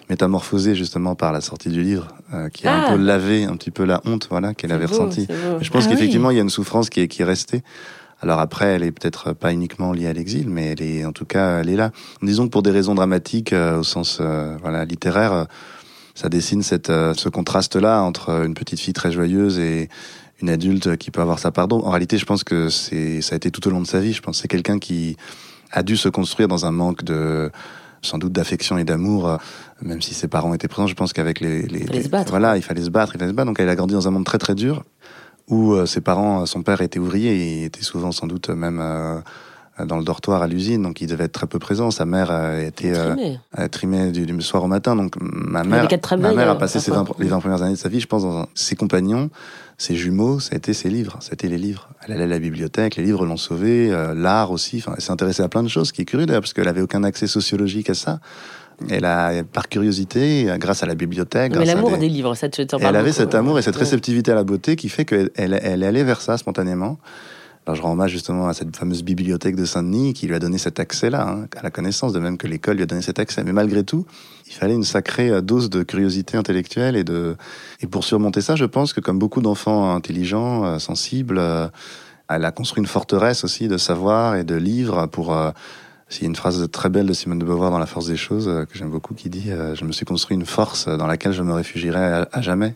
métamorphosée 0.09 0.75
justement 0.75 1.15
par 1.15 1.31
la 1.31 1.41
sortie 1.41 1.69
du 1.69 1.81
livre, 1.81 2.07
euh, 2.33 2.49
qui 2.49 2.67
a 2.67 2.73
un 2.73 2.83
ah. 2.85 2.91
peu 2.91 2.97
lavé 2.97 3.45
un 3.45 3.55
petit 3.55 3.71
peu 3.71 3.85
la 3.85 4.01
honte 4.05 4.27
voilà 4.29 4.53
qu'elle 4.53 4.71
avait 4.71 4.85
ressentie. 4.85 5.27
Je 5.61 5.69
pense 5.69 5.85
ah 5.87 5.89
qu'effectivement 5.91 6.31
il 6.31 6.37
y 6.37 6.39
a 6.39 6.43
une 6.43 6.49
souffrance 6.49 6.89
qui 6.89 7.01
est, 7.01 7.07
qui 7.07 7.21
est 7.21 7.25
restée. 7.25 7.63
Alors 8.21 8.39
après, 8.39 8.67
elle 8.67 8.83
est 8.83 8.91
peut-être 8.91 9.33
pas 9.33 9.51
uniquement 9.51 9.91
liée 9.91 10.07
à 10.07 10.13
l'exil, 10.13 10.49
mais 10.49 10.67
elle 10.67 10.81
est 10.81 11.05
en 11.05 11.11
tout 11.11 11.25
cas, 11.25 11.59
elle 11.59 11.69
est 11.69 11.75
là. 11.75 11.91
Disons 12.21 12.45
que 12.45 12.51
pour 12.51 12.63
des 12.63 12.71
raisons 12.71 12.95
dramatiques, 12.95 13.53
euh, 13.53 13.79
au 13.79 13.83
sens 13.83 14.19
euh, 14.21 14.57
voilà 14.61 14.85
littéraire, 14.85 15.33
euh, 15.33 15.43
ça 16.15 16.29
dessine 16.29 16.63
cette, 16.63 16.87
ce 16.87 17.27
contraste-là 17.27 18.01
entre 18.01 18.45
une 18.45 18.53
petite 18.53 18.79
fille 18.79 18.93
très 18.93 19.11
joyeuse 19.11 19.59
et 19.59 19.89
une 20.41 20.49
adulte 20.49 20.95
qui 20.95 21.11
peut 21.11 21.19
avoir 21.19 21.39
sa 21.39 21.51
pardon. 21.51 21.81
En 21.85 21.89
réalité, 21.89 22.17
je 22.17 22.25
pense 22.25 22.45
que 22.45 22.69
c'est 22.69 23.21
ça 23.21 23.33
a 23.33 23.35
été 23.35 23.51
tout 23.51 23.67
au 23.67 23.69
long 23.69 23.81
de 23.81 23.87
sa 23.87 23.99
vie. 23.99 24.13
Je 24.13 24.21
pense 24.21 24.37
que 24.37 24.41
c'est 24.43 24.47
quelqu'un 24.47 24.79
qui 24.79 25.17
a 25.71 25.83
dû 25.83 25.97
se 25.97 26.07
construire 26.07 26.47
dans 26.47 26.65
un 26.65 26.71
manque 26.71 27.03
de 27.03 27.51
sans 28.05 28.17
doute 28.17 28.31
d'affection 28.31 28.77
et 28.77 28.83
d'amour, 28.83 29.37
même 29.81 30.01
si 30.01 30.13
ses 30.13 30.27
parents 30.27 30.53
étaient 30.53 30.67
présents. 30.67 30.87
Je 30.87 30.95
pense 30.95 31.13
qu'avec 31.13 31.39
les, 31.39 31.63
les, 31.63 31.79
les 31.79 32.09
voilà, 32.27 32.57
il 32.57 32.63
fallait 32.63 32.83
se 32.83 32.89
battre, 32.89 33.15
il 33.15 33.19
fallait 33.19 33.31
se 33.31 33.35
battre. 33.35 33.47
Donc 33.47 33.59
elle 33.59 33.69
a 33.69 33.75
grandi 33.75 33.93
dans 33.93 34.07
un 34.07 34.11
monde 34.11 34.25
très 34.25 34.37
très 34.37 34.55
dur 34.55 34.83
où 35.47 35.73
euh, 35.73 35.85
ses 35.85 36.01
parents, 36.01 36.45
son 36.45 36.63
père 36.63 36.81
était 36.81 36.99
ouvrier 36.99 37.35
et 37.35 37.65
était 37.65 37.83
souvent 37.83 38.11
sans 38.11 38.27
doute 38.27 38.49
même 38.49 38.79
euh, 38.81 39.19
dans 39.85 39.97
le 39.97 40.03
dortoir 40.03 40.41
à 40.41 40.47
l'usine, 40.47 40.81
donc 40.81 41.01
il 41.01 41.07
devait 41.07 41.25
être 41.25 41.33
très 41.33 41.47
peu 41.47 41.59
présent. 41.59 41.91
Sa 41.91 42.05
mère 42.05 42.31
était 42.59 42.93
euh, 42.95 43.67
trimée 43.69 44.11
du, 44.11 44.25
du, 44.25 44.41
soir 44.41 44.63
au 44.63 44.67
matin, 44.67 44.95
donc 44.95 45.15
ma 45.19 45.63
mère, 45.63 45.87
ma 46.17 46.33
mère 46.33 46.49
a 46.49 46.57
passé 46.57 46.79
ses 46.79 46.91
20, 46.91 47.05
les 47.19 47.27
20 47.27 47.39
premières 47.39 47.61
années 47.61 47.73
de 47.73 47.77
sa 47.77 47.89
vie, 47.89 47.99
je 47.99 48.07
pense, 48.07 48.23
dans 48.23 48.47
ses 48.55 48.75
compagnons, 48.75 49.29
ses 49.77 49.95
jumeaux, 49.95 50.39
ça 50.39 50.53
a 50.53 50.57
été 50.57 50.73
ses 50.73 50.89
livres, 50.89 51.17
c'était 51.21 51.47
les 51.47 51.57
livres. 51.57 51.89
Elle 52.05 52.13
allait 52.13 52.23
à 52.23 52.27
la 52.27 52.39
bibliothèque, 52.39 52.95
les 52.95 53.03
livres 53.03 53.25
l'ont 53.25 53.37
sauvée, 53.37 53.89
l'art 54.15 54.51
aussi. 54.51 54.77
Enfin, 54.77 54.93
elle 54.95 55.03
s'est 55.03 55.11
intéressée 55.11 55.43
à 55.43 55.49
plein 55.49 55.63
de 55.63 55.67
choses, 55.67 55.89
ce 55.89 55.93
qui 55.93 56.01
est 56.01 56.05
curieux 56.05 56.25
d'ailleurs, 56.25 56.41
parce 56.41 56.53
qu'elle 56.53 56.67
avait 56.67 56.81
aucun 56.81 57.03
accès 57.03 57.27
sociologique 57.27 57.89
à 57.89 57.93
ça. 57.93 58.19
Elle 58.89 59.05
a, 59.05 59.43
par 59.43 59.69
curiosité, 59.69 60.47
grâce 60.57 60.83
à 60.83 60.85
la 60.85 60.95
bibliothèque. 60.95 61.55
mais 61.55 61.65
l'amour 61.65 61.97
des... 61.97 62.09
livres, 62.09 62.35
ça 62.35 62.49
te 62.49 62.61
Elle 62.79 62.95
avait 62.95 63.11
cet 63.11 63.35
amour 63.35 63.59
et 63.59 63.61
cette 63.61 63.75
réceptivité 63.75 64.31
à 64.31 64.35
la 64.35 64.43
beauté 64.43 64.75
qui 64.75 64.89
fait 64.89 65.05
qu'elle 65.05 65.31
elle, 65.35 65.59
elle 65.61 65.83
allait 65.83 66.03
vers 66.03 66.21
ça 66.21 66.37
spontanément. 66.37 66.97
Alors 67.65 67.75
je 67.75 67.81
rends 67.81 67.93
hommage 67.93 68.11
justement 68.11 68.47
à 68.47 68.53
cette 68.53 68.75
fameuse 68.75 69.03
bibliothèque 69.03 69.55
de 69.55 69.65
Saint-Denis 69.65 70.13
qui 70.13 70.27
lui 70.27 70.35
a 70.35 70.39
donné 70.39 70.59
cet 70.59 70.79
accès-là, 70.79 71.27
hein, 71.27 71.47
à 71.57 71.63
la 71.63 71.71
connaissance, 71.71 72.13
de 72.13 72.19
même 72.19 72.37
que 72.37 72.45
l'école 72.45 72.75
lui 72.75 72.83
a 72.83 72.85
donné 72.85 73.01
cet 73.01 73.17
accès. 73.17 73.43
Mais 73.43 73.53
malgré 73.53 73.83
tout, 73.83 74.05
il 74.45 74.53
fallait 74.53 74.75
une 74.75 74.83
sacrée 74.83 75.31
euh, 75.31 75.41
dose 75.41 75.71
de 75.71 75.81
curiosité 75.81 76.37
intellectuelle 76.37 76.95
et 76.95 77.03
de 77.03 77.35
et 77.81 77.87
pour 77.87 78.03
surmonter 78.03 78.41
ça, 78.41 78.55
je 78.55 78.65
pense 78.65 78.93
que 78.93 79.01
comme 79.01 79.17
beaucoup 79.17 79.41
d'enfants 79.41 79.95
intelligents, 79.95 80.63
euh, 80.65 80.77
sensibles, 80.77 81.39
euh, 81.39 81.67
elle 82.29 82.45
a 82.45 82.51
construit 82.51 82.81
une 82.81 82.87
forteresse 82.87 83.43
aussi 83.43 83.67
de 83.67 83.77
savoir 83.77 84.35
et 84.35 84.43
de 84.43 84.55
livres 84.55 85.07
pour 85.07 85.33
il 86.11 86.21
y 86.21 86.25
a 86.25 86.27
une 86.27 86.35
phrase 86.35 86.67
très 86.71 86.89
belle 86.89 87.07
de 87.07 87.13
Simone 87.13 87.39
de 87.39 87.45
Beauvoir 87.45 87.71
dans 87.71 87.79
La 87.79 87.87
force 87.87 88.07
des 88.07 88.15
choses 88.15 88.47
euh, 88.47 88.65
que 88.65 88.77
j'aime 88.77 88.91
beaucoup 88.91 89.15
qui 89.15 89.29
dit 89.29 89.51
euh, 89.51 89.75
Je 89.75 89.85
me 89.85 89.91
suis 89.91 90.05
construit 90.05 90.35
une 90.35 90.45
force 90.45 90.87
dans 90.87 91.07
laquelle 91.07 91.33
je 91.33 91.41
me 91.41 91.53
réfugierai 91.53 92.25
à, 92.31 92.41
jamais. 92.41 92.75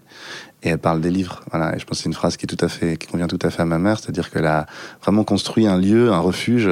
Et 0.63 0.69
elle 0.69 0.77
parle 0.77 0.99
des 1.01 1.09
livres. 1.09 1.41
Voilà. 1.51 1.75
Et 1.75 1.79
je 1.79 1.85
pense 1.85 1.99
que 1.99 2.03
c'est 2.03 2.09
une 2.09 2.13
phrase 2.13 2.35
qui 2.37 2.45
est 2.45 2.47
tout 2.47 2.63
à 2.63 2.67
fait, 2.67 2.97
qui 2.97 3.07
convient 3.07 3.27
tout 3.27 3.39
à 3.41 3.49
fait 3.49 3.61
à 3.61 3.65
ma 3.65 3.79
mère, 3.79 3.99
c'est-à-dire 3.99 4.29
qu'elle 4.29 4.45
a 4.45 4.65
vraiment 5.01 5.23
construit 5.23 5.67
un 5.67 5.77
lieu, 5.77 6.11
un 6.11 6.19
refuge 6.19 6.69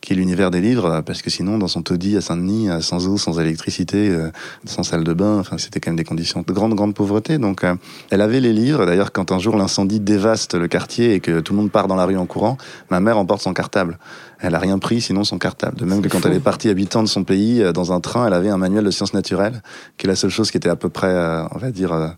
qui 0.00 0.12
est 0.12 0.16
l'univers 0.16 0.50
des 0.50 0.60
livres, 0.60 1.02
parce 1.04 1.22
que 1.22 1.30
sinon, 1.30 1.58
dans 1.58 1.66
son 1.66 1.82
taudis 1.82 2.16
à 2.16 2.20
Saint-Denis, 2.20 2.70
euh, 2.70 2.80
sans 2.80 3.08
eau, 3.08 3.18
sans 3.18 3.40
électricité, 3.40 4.08
euh, 4.08 4.30
sans 4.64 4.82
salle 4.82 5.02
de 5.02 5.12
bain, 5.12 5.38
enfin, 5.38 5.58
c'était 5.58 5.80
quand 5.80 5.90
même 5.90 5.96
des 5.96 6.04
conditions 6.04 6.44
de 6.46 6.52
grande, 6.52 6.74
grande 6.74 6.94
pauvreté. 6.94 7.38
Donc, 7.38 7.64
euh, 7.64 7.74
elle 8.10 8.20
avait 8.20 8.40
les 8.40 8.52
livres. 8.52 8.86
D'ailleurs, 8.86 9.12
quand 9.12 9.32
un 9.32 9.38
jour 9.38 9.56
l'incendie 9.56 9.98
dévaste 9.98 10.54
le 10.54 10.68
quartier 10.68 11.14
et 11.14 11.20
que 11.20 11.40
tout 11.40 11.52
le 11.52 11.58
monde 11.58 11.70
part 11.70 11.88
dans 11.88 11.96
la 11.96 12.04
rue 12.04 12.16
en 12.16 12.26
courant, 12.26 12.56
ma 12.90 13.00
mère 13.00 13.18
emporte 13.18 13.42
son 13.42 13.52
cartable. 13.52 13.98
Elle 14.40 14.54
a 14.54 14.60
rien 14.60 14.78
pris, 14.78 15.00
sinon 15.00 15.24
son 15.24 15.38
cartable. 15.38 15.76
De 15.76 15.84
même 15.84 16.00
que 16.00 16.08
quand 16.08 16.24
elle 16.24 16.34
est 16.34 16.40
partie 16.40 16.68
habitant 16.68 17.02
de 17.02 17.08
son 17.08 17.24
pays, 17.24 17.64
dans 17.74 17.92
un 17.92 18.00
train, 18.00 18.28
elle 18.28 18.34
avait 18.34 18.50
un 18.50 18.56
manuel 18.56 18.84
de 18.84 18.90
sciences 18.92 19.14
naturelles, 19.14 19.62
qui 19.96 20.06
est 20.06 20.08
la 20.08 20.16
seule 20.16 20.30
chose 20.30 20.52
qui 20.52 20.56
était 20.56 20.68
à 20.68 20.76
peu 20.76 20.88
près, 20.88 21.12
on 21.52 21.58
va 21.58 21.72
dire, 21.72 22.14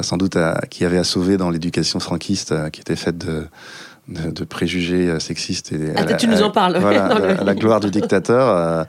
sans 0.00 0.16
doute, 0.16 0.36
qui 0.70 0.84
avait 0.84 0.98
à 0.98 1.04
sauver 1.04 1.36
dans 1.36 1.50
l'éducation 1.50 2.00
franquiste, 2.00 2.54
qui 2.70 2.80
était 2.80 2.96
faite 2.96 3.18
de 3.18 3.46
de, 4.08 4.30
de, 4.30 4.44
préjugés 4.44 5.08
euh, 5.08 5.18
sexistes. 5.18 5.72
Et 5.72 5.92
ah, 5.94 6.14
tu 6.14 6.26
nous 6.26 6.42
en 6.42 6.50
parles. 6.50 6.78
Voilà, 6.78 7.42
la, 7.44 7.54
gloire 7.54 7.80
du 7.80 7.90
dictateur. 7.90 8.48
Euh, 8.48 8.84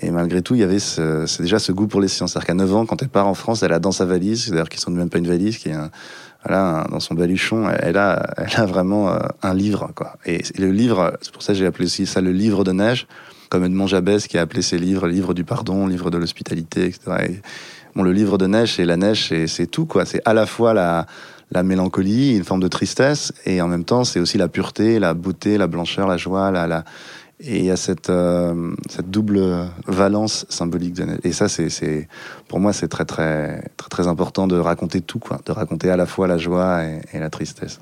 et 0.00 0.10
malgré 0.10 0.42
tout, 0.42 0.54
il 0.54 0.60
y 0.60 0.64
avait 0.64 0.78
ce, 0.78 1.26
déjà 1.40 1.58
ce 1.58 1.72
goût 1.72 1.86
pour 1.86 2.00
les 2.00 2.08
sciences. 2.08 2.32
C'est-à-dire 2.32 2.46
qu'à 2.46 2.54
9 2.54 2.74
ans, 2.74 2.86
quand 2.86 3.02
elle 3.02 3.08
part 3.08 3.28
en 3.28 3.34
France, 3.34 3.62
elle 3.62 3.72
a 3.72 3.78
dans 3.78 3.92
sa 3.92 4.04
valise, 4.04 4.50
d'ailleurs 4.50 4.68
qui 4.68 4.78
sont 4.78 4.90
même 4.90 5.10
pas 5.10 5.18
une 5.18 5.28
valise, 5.28 5.58
qui 5.58 5.68
est 5.68 5.74
un, 5.74 5.90
voilà, 6.44 6.86
dans 6.90 7.00
son 7.00 7.14
baluchon, 7.14 7.70
elle 7.70 7.96
a, 7.96 8.34
elle 8.36 8.60
a 8.60 8.66
vraiment 8.66 9.10
euh, 9.10 9.18
un 9.42 9.54
livre. 9.54 9.90
Quoi. 9.94 10.16
Et 10.26 10.42
le 10.58 10.70
livre, 10.72 11.16
c'est 11.20 11.32
pour 11.32 11.42
ça 11.42 11.52
que 11.52 11.58
j'ai 11.58 11.66
appelé 11.66 11.84
aussi 11.84 12.06
ça 12.06 12.20
le 12.20 12.32
livre 12.32 12.64
de 12.64 12.72
neige, 12.72 13.06
comme 13.50 13.64
Edmond 13.64 13.86
Jabès 13.86 14.26
qui 14.26 14.36
a 14.38 14.42
appelé 14.42 14.62
ses 14.62 14.78
livres 14.78 15.06
livre 15.06 15.32
du 15.32 15.44
pardon, 15.44 15.86
livre 15.86 16.10
de 16.10 16.18
l'hospitalité, 16.18 16.86
etc. 16.86 17.00
Et, 17.28 17.42
bon, 17.94 18.02
le 18.02 18.12
livre 18.12 18.38
de 18.38 18.46
neige, 18.46 18.74
c'est 18.76 18.84
la 18.84 18.96
neige, 18.96 19.32
c'est 19.46 19.66
tout. 19.66 19.86
quoi. 19.86 20.04
C'est 20.04 20.22
à 20.24 20.34
la 20.34 20.46
fois 20.46 20.74
la 20.74 21.06
la 21.50 21.62
mélancolie, 21.62 22.36
une 22.36 22.42
forme 22.42 22.60
de 22.60 22.68
tristesse, 22.68 23.32
et 23.44 23.60
en 23.60 23.68
même 23.68 23.84
temps, 23.84 24.02
c'est 24.02 24.18
aussi 24.18 24.38
la 24.38 24.48
pureté, 24.48 24.98
la 24.98 25.14
beauté, 25.14 25.56
la 25.56 25.68
blancheur, 25.68 26.08
la 26.08 26.16
joie, 26.16 26.50
la, 26.50 26.84
et 27.40 27.58
il 27.58 27.64
y 27.64 27.70
a 27.70 27.76
cette, 27.76 28.10
euh, 28.10 28.74
cette 28.88 29.10
double 29.10 29.68
valence 29.86 30.46
symbolique. 30.48 30.94
De... 30.94 31.06
Et 31.24 31.32
ça, 31.32 31.48
c'est, 31.48 32.08
pour 32.48 32.60
moi, 32.60 32.72
c'est 32.72 32.88
très, 32.88 33.04
très, 33.04 33.70
très, 33.76 33.88
très 33.88 34.06
important 34.06 34.46
de 34.46 34.56
raconter 34.56 35.00
tout, 35.00 35.18
quoi, 35.18 35.40
de 35.44 35.52
raconter 35.52 35.90
à 35.90 35.96
la 35.96 36.06
fois 36.06 36.26
la 36.26 36.38
joie 36.38 36.84
et, 36.84 37.00
et 37.12 37.18
la 37.18 37.30
tristesse. 37.30 37.80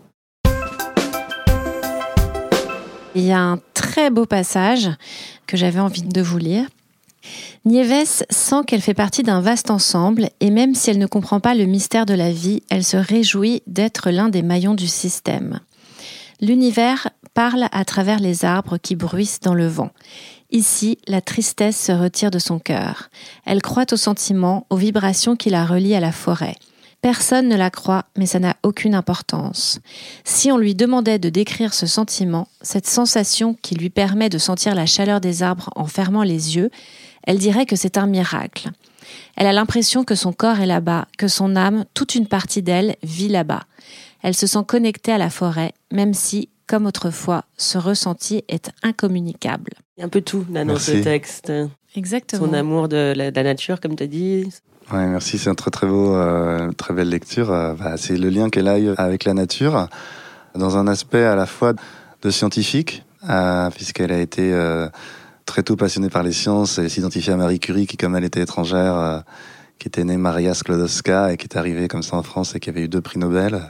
Il 3.14 3.24
y 3.24 3.32
a 3.32 3.40
un 3.40 3.58
très 3.74 4.10
beau 4.10 4.24
passage 4.24 4.90
que 5.46 5.56
j'avais 5.56 5.80
envie 5.80 6.02
de 6.02 6.22
vous 6.22 6.38
lire 6.38 6.66
Nieves 7.64 8.24
sent 8.30 8.62
qu'elle 8.66 8.80
fait 8.80 8.94
partie 8.94 9.22
d'un 9.22 9.40
vaste 9.40 9.70
ensemble 9.70 10.28
et 10.40 10.50
même 10.50 10.74
si 10.74 10.90
elle 10.90 10.98
ne 10.98 11.06
comprend 11.06 11.40
pas 11.40 11.54
le 11.54 11.64
mystère 11.64 12.06
de 12.06 12.14
la 12.14 12.30
vie, 12.30 12.62
elle 12.70 12.84
se 12.84 12.96
réjouit 12.96 13.62
d'être 13.66 14.10
l'un 14.10 14.28
des 14.28 14.42
maillons 14.42 14.74
du 14.74 14.86
système. 14.86 15.60
L'univers 16.40 17.08
parle 17.34 17.68
à 17.72 17.84
travers 17.84 18.18
les 18.18 18.44
arbres 18.44 18.76
qui 18.76 18.96
bruissent 18.96 19.40
dans 19.40 19.54
le 19.54 19.68
vent. 19.68 19.90
Ici, 20.50 20.98
la 21.06 21.20
tristesse 21.20 21.78
se 21.78 21.92
retire 21.92 22.30
de 22.30 22.38
son 22.38 22.58
cœur. 22.58 23.08
Elle 23.46 23.62
croit 23.62 23.92
aux 23.92 23.96
sentiments, 23.96 24.66
aux 24.68 24.76
vibrations 24.76 25.36
qui 25.36 25.48
la 25.48 25.64
relient 25.64 25.94
à 25.94 26.00
la 26.00 26.12
forêt. 26.12 26.56
Personne 27.00 27.48
ne 27.48 27.56
la 27.56 27.70
croit, 27.70 28.04
mais 28.16 28.26
ça 28.26 28.38
n'a 28.38 28.56
aucune 28.62 28.94
importance. 28.94 29.80
Si 30.22 30.52
on 30.52 30.56
lui 30.56 30.76
demandait 30.76 31.18
de 31.18 31.30
décrire 31.30 31.74
ce 31.74 31.86
sentiment, 31.86 32.46
cette 32.60 32.86
sensation 32.86 33.56
qui 33.60 33.74
lui 33.74 33.90
permet 33.90 34.28
de 34.28 34.38
sentir 34.38 34.76
la 34.76 34.86
chaleur 34.86 35.20
des 35.20 35.42
arbres 35.42 35.70
en 35.74 35.86
fermant 35.86 36.22
les 36.22 36.54
yeux, 36.54 36.70
elle 37.24 37.38
dirait 37.38 37.66
que 37.66 37.76
c'est 37.76 37.98
un 37.98 38.06
miracle. 38.06 38.70
Elle 39.36 39.46
a 39.46 39.52
l'impression 39.52 40.04
que 40.04 40.14
son 40.14 40.32
corps 40.32 40.60
est 40.60 40.66
là-bas, 40.66 41.06
que 41.18 41.28
son 41.28 41.56
âme, 41.56 41.84
toute 41.94 42.14
une 42.14 42.26
partie 42.26 42.62
d'elle, 42.62 42.96
vit 43.02 43.28
là-bas. 43.28 43.62
Elle 44.22 44.34
se 44.34 44.46
sent 44.46 44.64
connectée 44.66 45.12
à 45.12 45.18
la 45.18 45.30
forêt, 45.30 45.72
même 45.90 46.14
si, 46.14 46.48
comme 46.66 46.86
autrefois, 46.86 47.44
ce 47.56 47.78
ressenti 47.78 48.44
est 48.48 48.70
incommunicable. 48.82 49.72
Il 49.96 50.00
y 50.00 50.02
a 50.02 50.06
un 50.06 50.10
peu 50.10 50.20
tout 50.20 50.44
là 50.50 50.64
dans 50.64 50.78
ce 50.78 50.92
texte. 50.92 51.52
Exactement. 51.96 52.46
Son 52.46 52.52
amour 52.52 52.88
de 52.88 53.12
la, 53.16 53.30
nature, 53.30 53.80
comme 53.80 53.96
tu 53.96 54.04
as 54.04 54.06
dit, 54.06 54.48
Ouais, 54.92 55.06
merci, 55.06 55.38
c'est 55.38 55.48
un 55.48 55.54
très 55.54 55.70
très 55.70 55.86
beau, 55.86 56.14
euh, 56.14 56.70
très 56.72 56.92
belle 56.92 57.08
lecture. 57.08 57.52
Euh, 57.52 57.74
bah, 57.74 57.96
c'est 57.96 58.16
le 58.16 58.28
lien 58.28 58.50
qu'elle 58.50 58.68
a 58.68 58.78
eu 58.78 58.90
avec 58.96 59.24
la 59.24 59.32
nature, 59.32 59.88
dans 60.54 60.76
un 60.76 60.86
aspect 60.86 61.24
à 61.24 61.34
la 61.34 61.46
fois 61.46 61.72
de 62.22 62.30
scientifique, 62.30 63.04
euh, 63.28 63.70
puisqu'elle 63.70 64.12
a 64.12 64.18
été 64.18 64.52
euh, 64.52 64.88
très 65.46 65.62
tôt 65.62 65.76
passionnée 65.76 66.10
par 66.10 66.22
les 66.22 66.32
sciences. 66.32 66.78
Elle 66.78 66.90
s'identifiait 66.90 67.32
à 67.32 67.36
Marie 67.36 67.60
Curie, 67.60 67.86
qui 67.86 67.96
comme 67.96 68.16
elle 68.16 68.24
était 68.24 68.42
étrangère, 68.42 68.96
euh, 68.96 69.20
qui 69.78 69.88
était 69.88 70.04
née 70.04 70.16
Maria 70.16 70.54
Sklodowska 70.54 71.32
et 71.32 71.36
qui 71.36 71.46
est 71.46 71.56
arrivée 71.56 71.88
comme 71.88 72.02
ça 72.02 72.16
en 72.16 72.22
France 72.22 72.54
et 72.54 72.60
qui 72.60 72.70
avait 72.70 72.82
eu 72.82 72.88
deux 72.88 73.00
prix 73.00 73.18
Nobel. 73.18 73.60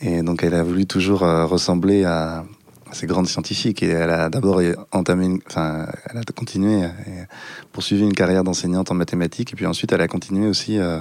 Et 0.00 0.22
donc 0.22 0.42
elle 0.42 0.54
a 0.54 0.62
voulu 0.62 0.86
toujours 0.86 1.20
ressembler 1.20 2.04
à, 2.04 2.44
ces 2.92 3.06
grandes 3.06 3.26
scientifiques. 3.26 3.82
Et 3.82 3.88
elle 3.88 4.10
a 4.10 4.28
d'abord 4.28 4.60
entamé, 4.92 5.38
enfin, 5.46 5.86
elle 6.10 6.18
a 6.18 6.22
continué, 6.34 6.82
et 6.82 7.26
poursuivi 7.72 8.02
une 8.02 8.12
carrière 8.12 8.44
d'enseignante 8.44 8.90
en 8.90 8.94
mathématiques. 8.94 9.52
Et 9.52 9.56
puis 9.56 9.66
ensuite, 9.66 9.92
elle 9.92 10.00
a 10.00 10.08
continué 10.08 10.46
aussi 10.46 10.78
euh, 10.78 11.00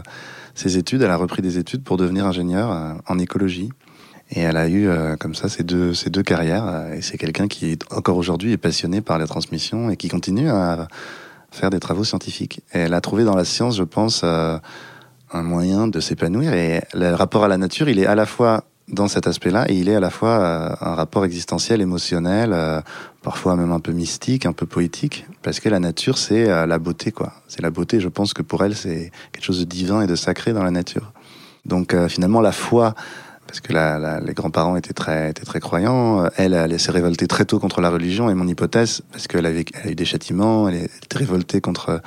ses 0.55 0.77
études. 0.77 1.01
Elle 1.01 1.11
a 1.11 1.17
repris 1.17 1.41
des 1.41 1.57
études 1.57 1.83
pour 1.83 1.97
devenir 1.97 2.25
ingénieure 2.25 2.71
euh, 2.71 2.93
en 3.07 3.19
écologie. 3.19 3.69
Et 4.31 4.41
elle 4.41 4.57
a 4.57 4.67
eu 4.67 4.87
euh, 4.87 5.15
comme 5.17 5.35
ça 5.35 5.49
ces 5.49 5.63
deux, 5.63 5.93
ces 5.93 6.09
deux 6.09 6.23
carrières. 6.23 6.87
Et 6.93 7.01
c'est 7.01 7.17
quelqu'un 7.17 7.47
qui, 7.47 7.77
encore 7.91 8.17
aujourd'hui, 8.17 8.53
est 8.53 8.57
passionné 8.57 9.01
par 9.01 9.17
la 9.17 9.27
transmission 9.27 9.89
et 9.89 9.97
qui 9.97 10.07
continue 10.07 10.49
à 10.49 10.87
faire 11.51 11.69
des 11.69 11.79
travaux 11.79 12.03
scientifiques. 12.03 12.61
Et 12.73 12.79
elle 12.79 12.93
a 12.93 13.01
trouvé 13.01 13.23
dans 13.23 13.35
la 13.35 13.45
science, 13.45 13.75
je 13.75 13.83
pense, 13.83 14.23
un 14.23 15.43
moyen 15.43 15.87
de 15.87 15.99
s'épanouir. 15.99 16.53
Et 16.53 16.81
le 16.93 17.13
rapport 17.13 17.43
à 17.43 17.47
la 17.47 17.57
nature, 17.57 17.89
il 17.89 17.99
est 17.99 18.05
à 18.05 18.15
la 18.15 18.25
fois 18.25 18.63
dans 18.91 19.07
cet 19.07 19.25
aspect-là, 19.25 19.65
et 19.69 19.75
il 19.75 19.89
est 19.89 19.95
à 19.95 19.99
la 19.99 20.09
fois 20.09 20.39
euh, 20.39 20.75
un 20.81 20.95
rapport 20.95 21.23
existentiel, 21.23 21.81
émotionnel, 21.81 22.51
euh, 22.53 22.81
parfois 23.21 23.55
même 23.55 23.71
un 23.71 23.79
peu 23.79 23.93
mystique, 23.93 24.45
un 24.45 24.53
peu 24.53 24.65
poétique, 24.65 25.25
parce 25.41 25.59
que 25.59 25.69
la 25.69 25.79
nature, 25.79 26.17
c'est 26.17 26.49
euh, 26.49 26.65
la 26.65 26.77
beauté, 26.77 27.11
quoi. 27.11 27.33
C'est 27.47 27.61
la 27.61 27.69
beauté. 27.69 27.99
Je 27.99 28.09
pense 28.09 28.33
que 28.33 28.41
pour 28.41 28.63
elle, 28.63 28.75
c'est 28.75 29.11
quelque 29.31 29.45
chose 29.45 29.59
de 29.59 29.65
divin 29.65 30.01
et 30.01 30.07
de 30.07 30.15
sacré 30.15 30.51
dans 30.51 30.63
la 30.63 30.71
nature. 30.71 31.13
Donc 31.63 31.95
finalement, 32.07 32.41
la 32.41 32.51
foi, 32.51 32.95
parce 33.51 33.59
que 33.59 33.73
les 34.25 34.33
grands-parents 34.33 34.77
étaient 34.77 34.93
très, 34.93 35.33
croyants, 35.59 36.25
elle, 36.37 36.53
elle 36.53 36.79
s'est 36.79 36.93
révoltée 36.93 37.27
très 37.27 37.43
tôt 37.43 37.59
contre 37.59 37.81
la 37.81 37.89
religion, 37.89 38.29
et 38.29 38.33
mon 38.33 38.47
hypothèse, 38.47 39.01
parce 39.11 39.27
qu'elle 39.27 39.45
elle 39.45 39.65
a 39.83 39.91
eu 39.91 39.95
des 39.95 40.05
châtiments, 40.05 40.69
elle 40.69 40.85
était 40.85 41.17
révoltée 41.17 41.59
contre 41.59 42.01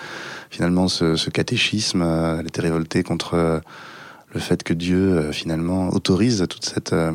finalement 0.49 0.89
ce, 0.89 1.29
catéchisme, 1.29 2.03
elle 2.41 2.47
était 2.47 2.63
révoltée 2.63 3.03
contre 3.03 3.61
le 4.33 4.41
fait 4.41 4.63
que 4.63 4.73
Dieu 4.73 4.97
euh, 4.97 5.33
finalement 5.33 5.91
autorise 5.91 6.47
toute 6.49 6.65
cette 6.65 6.95
euh, 6.95 7.13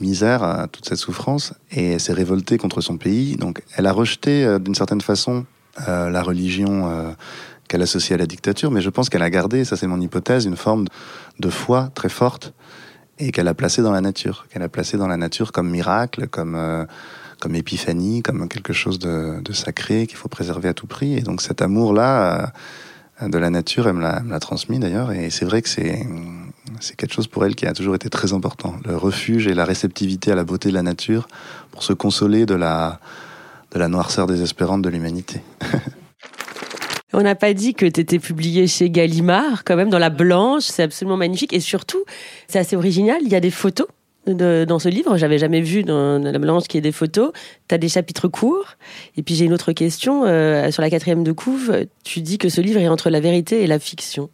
misère, 0.00 0.42
euh, 0.42 0.66
toute 0.72 0.88
cette 0.88 0.98
souffrance, 0.98 1.52
et 1.70 1.98
s'est 1.98 2.14
révoltée 2.14 2.56
contre 2.56 2.80
son 2.80 2.96
pays. 2.96 3.36
Donc, 3.36 3.62
elle 3.76 3.86
a 3.86 3.92
rejeté 3.92 4.58
d'une 4.58 4.74
certaine 4.74 5.02
façon 5.02 5.44
la 5.86 6.22
religion 6.22 7.14
qu'elle 7.68 7.82
associe 7.82 8.12
à 8.12 8.16
la 8.16 8.24
dictature, 8.24 8.70
mais 8.70 8.80
je 8.80 8.88
pense 8.88 9.10
qu'elle 9.10 9.20
a 9.20 9.28
gardé, 9.28 9.66
ça 9.66 9.76
c'est 9.76 9.86
mon 9.86 10.00
hypothèse, 10.00 10.46
une 10.46 10.56
forme 10.56 10.86
de 11.38 11.50
foi 11.50 11.90
très 11.94 12.08
forte 12.08 12.54
et 13.18 13.32
qu'elle 13.32 13.48
a 13.48 13.54
placée 13.54 13.82
dans 13.82 13.92
la 13.92 14.00
nature, 14.00 14.46
qu'elle 14.50 14.62
a 14.62 14.68
placée 14.68 14.96
dans 14.96 15.08
la 15.08 15.16
nature 15.16 15.52
comme 15.52 15.70
miracle, 15.70 16.28
comme 16.28 16.86
comme 17.38 17.54
épiphanie, 17.54 18.22
comme 18.22 18.48
quelque 18.48 18.72
chose 18.72 18.98
de, 18.98 19.42
de 19.42 19.52
sacré 19.52 20.06
qu'il 20.06 20.16
faut 20.16 20.28
préserver 20.28 20.70
à 20.70 20.74
tout 20.74 20.86
prix. 20.86 21.14
Et 21.14 21.20
donc 21.20 21.42
cet 21.42 21.60
amour-là 21.60 22.52
de 23.20 23.38
la 23.38 23.50
nature, 23.50 23.88
elle 23.88 23.94
me 23.94 24.00
l'a 24.00 24.40
transmis 24.40 24.78
d'ailleurs, 24.78 25.12
et 25.12 25.30
c'est 25.30 25.44
vrai 25.44 25.60
que 25.62 25.68
c'est 25.68 26.06
c'est 26.80 26.96
quelque 26.96 27.12
chose 27.12 27.26
pour 27.26 27.44
elle 27.44 27.54
qui 27.54 27.66
a 27.66 27.72
toujours 27.72 27.94
été 27.94 28.10
très 28.10 28.32
important, 28.32 28.76
le 28.84 28.96
refuge 28.96 29.46
et 29.46 29.54
la 29.54 29.64
réceptivité 29.64 30.32
à 30.32 30.34
la 30.34 30.44
beauté 30.44 30.68
de 30.68 30.74
la 30.74 30.82
nature 30.82 31.28
pour 31.70 31.82
se 31.82 31.92
consoler 31.92 32.46
de 32.46 32.54
la, 32.54 33.00
de 33.72 33.78
la 33.78 33.88
noirceur 33.88 34.26
désespérante 34.26 34.82
de 34.82 34.88
l'humanité. 34.88 35.40
On 37.18 37.22
n'a 37.22 37.34
pas 37.34 37.54
dit 37.54 37.72
que 37.72 37.86
tu 37.86 38.02
étais 38.02 38.18
publié 38.18 38.66
chez 38.66 38.90
Gallimard, 38.90 39.64
quand 39.64 39.74
même, 39.74 39.88
dans 39.88 39.98
La 39.98 40.10
Blanche, 40.10 40.64
c'est 40.64 40.82
absolument 40.82 41.16
magnifique. 41.16 41.54
Et 41.54 41.60
surtout, 41.60 42.04
c'est 42.46 42.58
assez 42.58 42.76
original, 42.76 43.16
il 43.22 43.30
y 43.30 43.34
a 43.34 43.40
des 43.40 43.50
photos 43.50 43.86
dans 44.26 44.78
ce 44.78 44.90
livre. 44.90 45.16
J'avais 45.16 45.38
jamais 45.38 45.62
vu 45.62 45.82
dans 45.82 46.18
La 46.18 46.38
Blanche 46.38 46.64
qu'il 46.64 46.76
y 46.76 46.80
ait 46.80 46.82
des 46.82 46.92
photos. 46.92 47.32
Tu 47.68 47.74
as 47.74 47.78
des 47.78 47.88
chapitres 47.88 48.28
courts. 48.28 48.74
Et 49.16 49.22
puis 49.22 49.34
j'ai 49.34 49.46
une 49.46 49.54
autre 49.54 49.72
question. 49.72 50.24
Euh, 50.26 50.70
sur 50.70 50.82
la 50.82 50.90
quatrième 50.90 51.24
de 51.24 51.32
couve, 51.32 51.86
tu 52.04 52.20
dis 52.20 52.36
que 52.36 52.50
ce 52.50 52.60
livre 52.60 52.80
est 52.80 52.88
entre 52.88 53.08
la 53.08 53.20
vérité 53.20 53.62
et 53.62 53.66
la 53.66 53.78
fiction. 53.78 54.28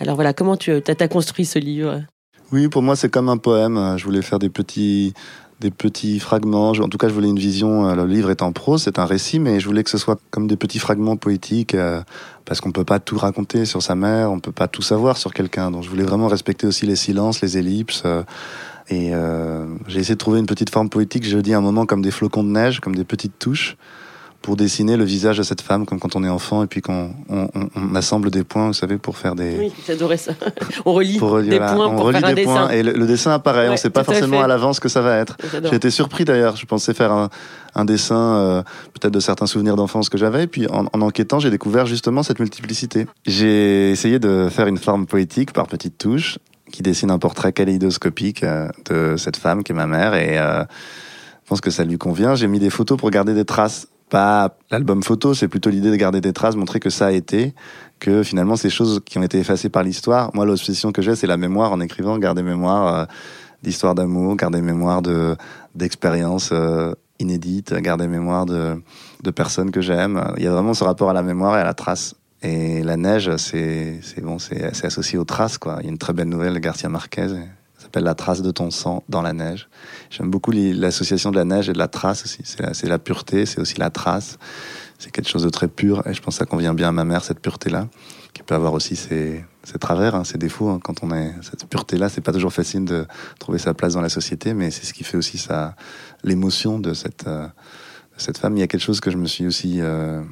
Alors 0.00 0.14
voilà, 0.14 0.32
comment 0.32 0.56
tu 0.56 0.70
as, 0.70 1.08
construit 1.08 1.44
ce 1.44 1.58
livre? 1.58 2.02
Oui, 2.50 2.68
pour 2.68 2.80
moi 2.80 2.96
c'est 2.96 3.10
comme 3.10 3.28
un 3.28 3.36
poème. 3.36 3.96
Je 3.98 4.04
voulais 4.04 4.22
faire 4.22 4.38
des 4.38 4.48
petits, 4.48 5.12
des 5.60 5.70
petits 5.70 6.20
fragments. 6.20 6.70
En 6.70 6.88
tout 6.88 6.98
cas, 6.98 7.08
je 7.08 7.14
voulais 7.14 7.28
une 7.28 7.38
vision. 7.38 7.88
Euh, 7.88 7.94
le 7.94 8.06
livre 8.06 8.30
est 8.30 8.42
en 8.42 8.52
prose, 8.52 8.82
c'est 8.82 8.98
un 8.98 9.06
récit, 9.06 9.38
mais 9.38 9.60
je 9.60 9.66
voulais 9.66 9.84
que 9.84 9.90
ce 9.90 9.98
soit 9.98 10.20
comme 10.30 10.46
des 10.46 10.56
petits 10.56 10.78
fragments 10.78 11.16
poétiques, 11.16 11.74
euh, 11.74 12.02
parce 12.44 12.60
qu'on 12.60 12.72
peut 12.72 12.84
pas 12.84 12.98
tout 12.98 13.16
raconter 13.16 13.64
sur 13.64 13.82
sa 13.82 13.94
mère, 13.94 14.30
on 14.30 14.40
peut 14.40 14.52
pas 14.52 14.68
tout 14.68 14.82
savoir 14.82 15.16
sur 15.16 15.32
quelqu'un. 15.32 15.70
Donc, 15.70 15.82
je 15.82 15.88
voulais 15.88 16.04
vraiment 16.04 16.28
respecter 16.28 16.66
aussi 16.66 16.86
les 16.86 16.96
silences, 16.96 17.40
les 17.40 17.58
ellipses. 17.58 18.02
Euh, 18.04 18.22
et 18.88 19.10
j'ai 19.88 19.98
essayé 19.98 20.14
de 20.14 20.18
trouver 20.18 20.38
une 20.38 20.46
petite 20.46 20.70
forme 20.70 20.88
poétique. 20.88 21.26
Je 21.26 21.38
dis 21.38 21.52
un 21.52 21.60
moment 21.60 21.86
comme 21.86 22.02
des 22.02 22.12
flocons 22.12 22.44
de 22.44 22.50
neige, 22.50 22.78
comme 22.78 22.94
des 22.94 23.02
petites 23.02 23.36
touches 23.36 23.76
pour 24.46 24.54
dessiner 24.54 24.96
le 24.96 25.02
visage 25.02 25.38
de 25.38 25.42
cette 25.42 25.60
femme, 25.60 25.86
comme 25.86 25.98
quand 25.98 26.14
on 26.14 26.22
est 26.22 26.28
enfant 26.28 26.62
et 26.62 26.68
puis 26.68 26.80
qu'on 26.80 27.10
on, 27.28 27.48
on, 27.52 27.94
assemble 27.96 28.30
des 28.30 28.44
points, 28.44 28.68
vous 28.68 28.74
savez, 28.74 28.96
pour 28.96 29.18
faire 29.18 29.34
des. 29.34 29.56
Oui, 29.58 29.72
j'adorais 29.84 30.18
ça. 30.18 30.34
on 30.84 30.92
relit 30.92 31.14
des 31.48 31.58
points 31.58 31.90
pour 31.96 32.12
faire 32.12 32.24
un 32.24 32.32
dessin. 32.32 32.68
Et 32.68 32.84
le, 32.84 33.06
dessin 33.08 33.32
apparaît, 33.32 33.68
on 33.68 33.72
ne 33.72 33.76
sait 33.76 33.90
pas 33.90 34.04
forcément 34.04 34.40
à, 34.40 34.46
l'avance 34.46 34.78
que 34.78 34.88
ça 34.88 35.00
va 35.00 35.16
être. 35.16 35.36
J'ai 35.64 35.74
été 35.74 35.90
surpris 35.90 36.24
d'ailleurs. 36.24 36.54
Je 36.54 36.64
pensais 36.64 36.94
faire 36.94 37.10
un, 37.10 37.28
un 37.74 37.84
dessin, 37.84 38.36
euh, 38.36 38.62
peut-être 38.94 39.12
de 39.12 39.18
certains 39.18 39.46
souvenirs 39.46 39.74
d'enfance 39.74 40.08
que 40.08 40.16
j'avais. 40.16 40.44
Et 40.44 40.46
puis 40.46 40.68
en, 40.68 40.86
en 40.92 41.00
enquêtant, 41.00 41.40
j'ai 41.40 41.50
découvert 41.50 41.86
justement 41.86 42.22
cette 42.22 42.38
multiplicité. 42.38 43.08
J'ai 43.26 43.90
essayé 43.90 44.20
de 44.20 44.46
faire 44.48 44.68
une 44.68 44.78
forme 44.78 45.06
poétique 45.06 45.52
par 45.54 45.66
petites 45.66 45.98
touches 45.98 46.38
qui 46.70 46.84
dessine 46.84 47.10
un 47.10 47.18
portrait 47.18 47.52
kaléidoscopique 47.52 48.44
euh, 48.44 48.68
de 48.88 49.16
cette 49.16 49.38
femme 49.38 49.64
qui 49.64 49.72
est 49.72 49.74
ma 49.74 49.88
mère 49.88 50.14
et 50.14 50.38
euh, 50.38 50.62
je 51.42 51.48
pense 51.48 51.60
que 51.60 51.70
ça 51.70 51.82
lui 51.82 51.98
convient. 51.98 52.36
J'ai 52.36 52.46
mis 52.46 52.60
des 52.60 52.70
photos 52.70 52.96
pour 52.96 53.10
garder 53.10 53.34
des 53.34 53.44
traces 53.44 53.88
pas 54.08 54.56
l'album 54.70 55.02
photo, 55.02 55.34
c'est 55.34 55.48
plutôt 55.48 55.70
l'idée 55.70 55.90
de 55.90 55.96
garder 55.96 56.20
des 56.20 56.32
traces, 56.32 56.56
montrer 56.56 56.80
que 56.80 56.90
ça 56.90 57.06
a 57.06 57.12
été, 57.12 57.54
que 57.98 58.22
finalement 58.22 58.56
ces 58.56 58.70
choses 58.70 59.00
qui 59.04 59.18
ont 59.18 59.22
été 59.22 59.38
effacées 59.38 59.68
par 59.68 59.82
l'histoire. 59.82 60.30
Moi, 60.34 60.44
l'obsession 60.44 60.92
que 60.92 61.02
j'ai, 61.02 61.16
c'est 61.16 61.26
la 61.26 61.36
mémoire 61.36 61.72
en 61.72 61.80
écrivant, 61.80 62.18
garder 62.18 62.42
mémoire 62.42 62.94
euh, 62.94 63.04
d'histoire 63.62 63.94
d'amour, 63.94 64.36
garder 64.36 64.60
mémoire 64.60 65.02
de 65.02 65.36
d'expériences 65.74 66.50
euh, 66.52 66.94
inédites, 67.18 67.74
garder 67.74 68.06
mémoire 68.06 68.46
de 68.46 68.80
de 69.22 69.30
personnes 69.30 69.70
que 69.70 69.80
j'aime. 69.80 70.22
Il 70.36 70.44
y 70.44 70.46
a 70.46 70.52
vraiment 70.52 70.74
ce 70.74 70.84
rapport 70.84 71.10
à 71.10 71.12
la 71.12 71.22
mémoire 71.22 71.56
et 71.56 71.60
à 71.60 71.64
la 71.64 71.74
trace. 71.74 72.14
Et 72.42 72.82
la 72.82 72.96
neige, 72.96 73.34
c'est 73.38 74.00
bon, 74.22 74.38
c'est 74.38 74.84
associé 74.84 75.18
aux 75.18 75.24
traces 75.24 75.58
quoi. 75.58 75.78
Il 75.80 75.86
y 75.86 75.88
a 75.88 75.90
une 75.90 75.98
très 75.98 76.12
belle 76.12 76.28
nouvelle 76.28 76.58
Garcia 76.60 76.88
Marquez 76.88 77.28
La 78.00 78.14
trace 78.14 78.42
de 78.42 78.50
ton 78.50 78.70
sang 78.70 79.04
dans 79.08 79.22
la 79.22 79.32
neige. 79.32 79.68
J'aime 80.10 80.30
beaucoup 80.30 80.52
l'association 80.52 81.30
de 81.30 81.36
la 81.36 81.44
neige 81.44 81.68
et 81.68 81.72
de 81.72 81.78
la 81.78 81.88
trace 81.88 82.24
aussi. 82.24 82.42
C'est 82.44 82.86
la, 82.86 82.98
pureté, 82.98 83.46
c'est 83.46 83.60
aussi 83.60 83.78
la 83.78 83.90
trace. 83.90 84.38
C'est 84.98 85.10
quelque 85.10 85.28
chose 85.28 85.42
de 85.42 85.50
très 85.50 85.68
pur 85.68 86.06
et 86.06 86.14
je 86.14 86.22
pense 86.22 86.34
que 86.34 86.38
ça 86.38 86.46
convient 86.46 86.74
bien 86.74 86.88
à 86.88 86.92
ma 86.92 87.04
mère, 87.04 87.24
cette 87.24 87.40
pureté-là, 87.40 87.88
qui 88.32 88.42
peut 88.42 88.54
avoir 88.54 88.72
aussi 88.72 88.96
ses, 88.96 89.44
travers, 89.80 90.14
hein, 90.14 90.24
ses 90.24 90.38
défauts. 90.38 90.68
Hein. 90.70 90.80
Quand 90.82 91.02
on 91.02 91.12
est 91.12 91.34
cette 91.42 91.66
pureté-là, 91.66 92.08
c'est 92.08 92.20
pas 92.20 92.32
toujours 92.32 92.52
facile 92.52 92.84
de 92.84 93.06
trouver 93.38 93.58
sa 93.58 93.74
place 93.74 93.94
dans 93.94 94.00
la 94.00 94.08
société, 94.08 94.54
mais 94.54 94.70
c'est 94.70 94.84
ce 94.84 94.94
qui 94.94 95.04
fait 95.04 95.16
aussi 95.16 95.42
l'émotion 96.24 96.78
de 96.78 96.94
cette, 96.94 97.26
euh, 97.26 97.46
cette 98.16 98.38
femme. 98.38 98.56
Il 98.56 98.60
y 98.60 98.62
a 98.62 98.66
quelque 98.66 98.82
chose 98.82 99.00
que 99.00 99.10
je 99.10 99.16
me 99.16 99.26
suis 99.26 99.46
aussi 99.46 99.80
euh, 99.80 100.22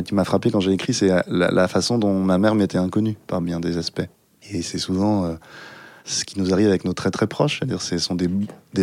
qui 0.00 0.14
m'a 0.14 0.24
frappé 0.24 0.50
quand 0.50 0.60
j'ai 0.60 0.72
écrit, 0.72 0.94
c'est 0.94 1.10
la, 1.26 1.68
façon 1.68 1.98
dont 1.98 2.22
ma 2.24 2.38
mère 2.38 2.54
m'était 2.54 2.78
inconnue 2.78 3.18
par 3.26 3.42
bien 3.42 3.60
des 3.60 3.76
aspects. 3.76 4.08
Et 4.50 4.62
c'est 4.62 4.78
souvent 4.78 5.26
euh, 5.26 5.34
ce 6.04 6.24
qui 6.24 6.38
nous 6.38 6.52
arrive 6.52 6.68
avec 6.68 6.84
nos 6.84 6.92
très 6.92 7.10
très 7.10 7.26
proches. 7.26 7.58
C'est-à-dire, 7.58 7.82
ce 7.82 7.98
sont 7.98 8.14
des, 8.14 8.28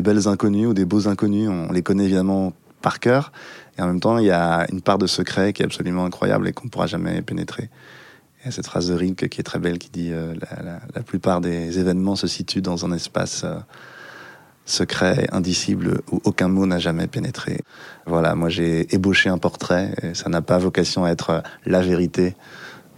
belles 0.02 0.28
inconnues 0.28 0.68
ou 0.68 0.74
des 0.74 0.86
beaux 0.86 1.08
inconnus. 1.08 1.50
On 1.50 1.72
les 1.72 1.82
connaît 1.82 2.06
évidemment 2.06 2.54
par 2.82 3.00
cœur. 3.00 3.32
Et 3.78 3.82
en 3.82 3.88
même 3.88 4.00
temps, 4.00 4.18
il 4.18 4.26
y 4.26 4.32
a 4.32 4.66
une 4.72 4.82
part 4.82 4.98
de 4.98 5.08
secret 5.08 5.54
qui 5.54 5.62
est 5.62 5.66
absolument 5.66 6.06
incroyable 6.06 6.48
et 6.48 6.54
qu'on 6.54 6.66
ne 6.66 6.70
pourra 6.70 6.88
jamais 6.88 7.22
pénétrer. 7.22 7.70
Il 8.42 8.46
y 8.46 8.50
a 8.50 8.52
cette 8.52 8.68
phrase 8.68 8.88
de 8.88 8.94
Rilke 8.94 9.28
qui 9.28 9.42
est 9.42 9.44
très 9.44 9.60
belle 9.60 9.78
qui 9.80 9.90
dit 9.90 10.12
euh, 10.14 10.34
la, 10.96 11.04
plupart 11.04 11.42
des 11.42 11.78
événements 11.78 12.16
se 12.16 12.28
situent 12.28 12.62
dans 12.62 12.86
un 12.86 12.94
espace 12.94 13.44
euh, 13.44 13.56
secret, 14.66 15.28
indicible, 15.34 16.02
où 16.12 16.22
aucun 16.24 16.48
mot 16.48 16.66
n'a 16.66 16.80
jamais 16.80 17.08
pénétré. 17.08 17.60
Voilà, 18.06 18.36
moi 18.36 18.50
j'ai 18.50 18.94
ébauché 18.96 19.30
un 19.30 19.38
portrait, 19.38 19.94
et 20.04 20.14
ça 20.14 20.30
n'a 20.30 20.42
pas 20.42 20.58
vocation 20.58 21.04
à 21.04 21.10
être 21.10 21.44
la 21.66 21.82
vérité 21.82 22.36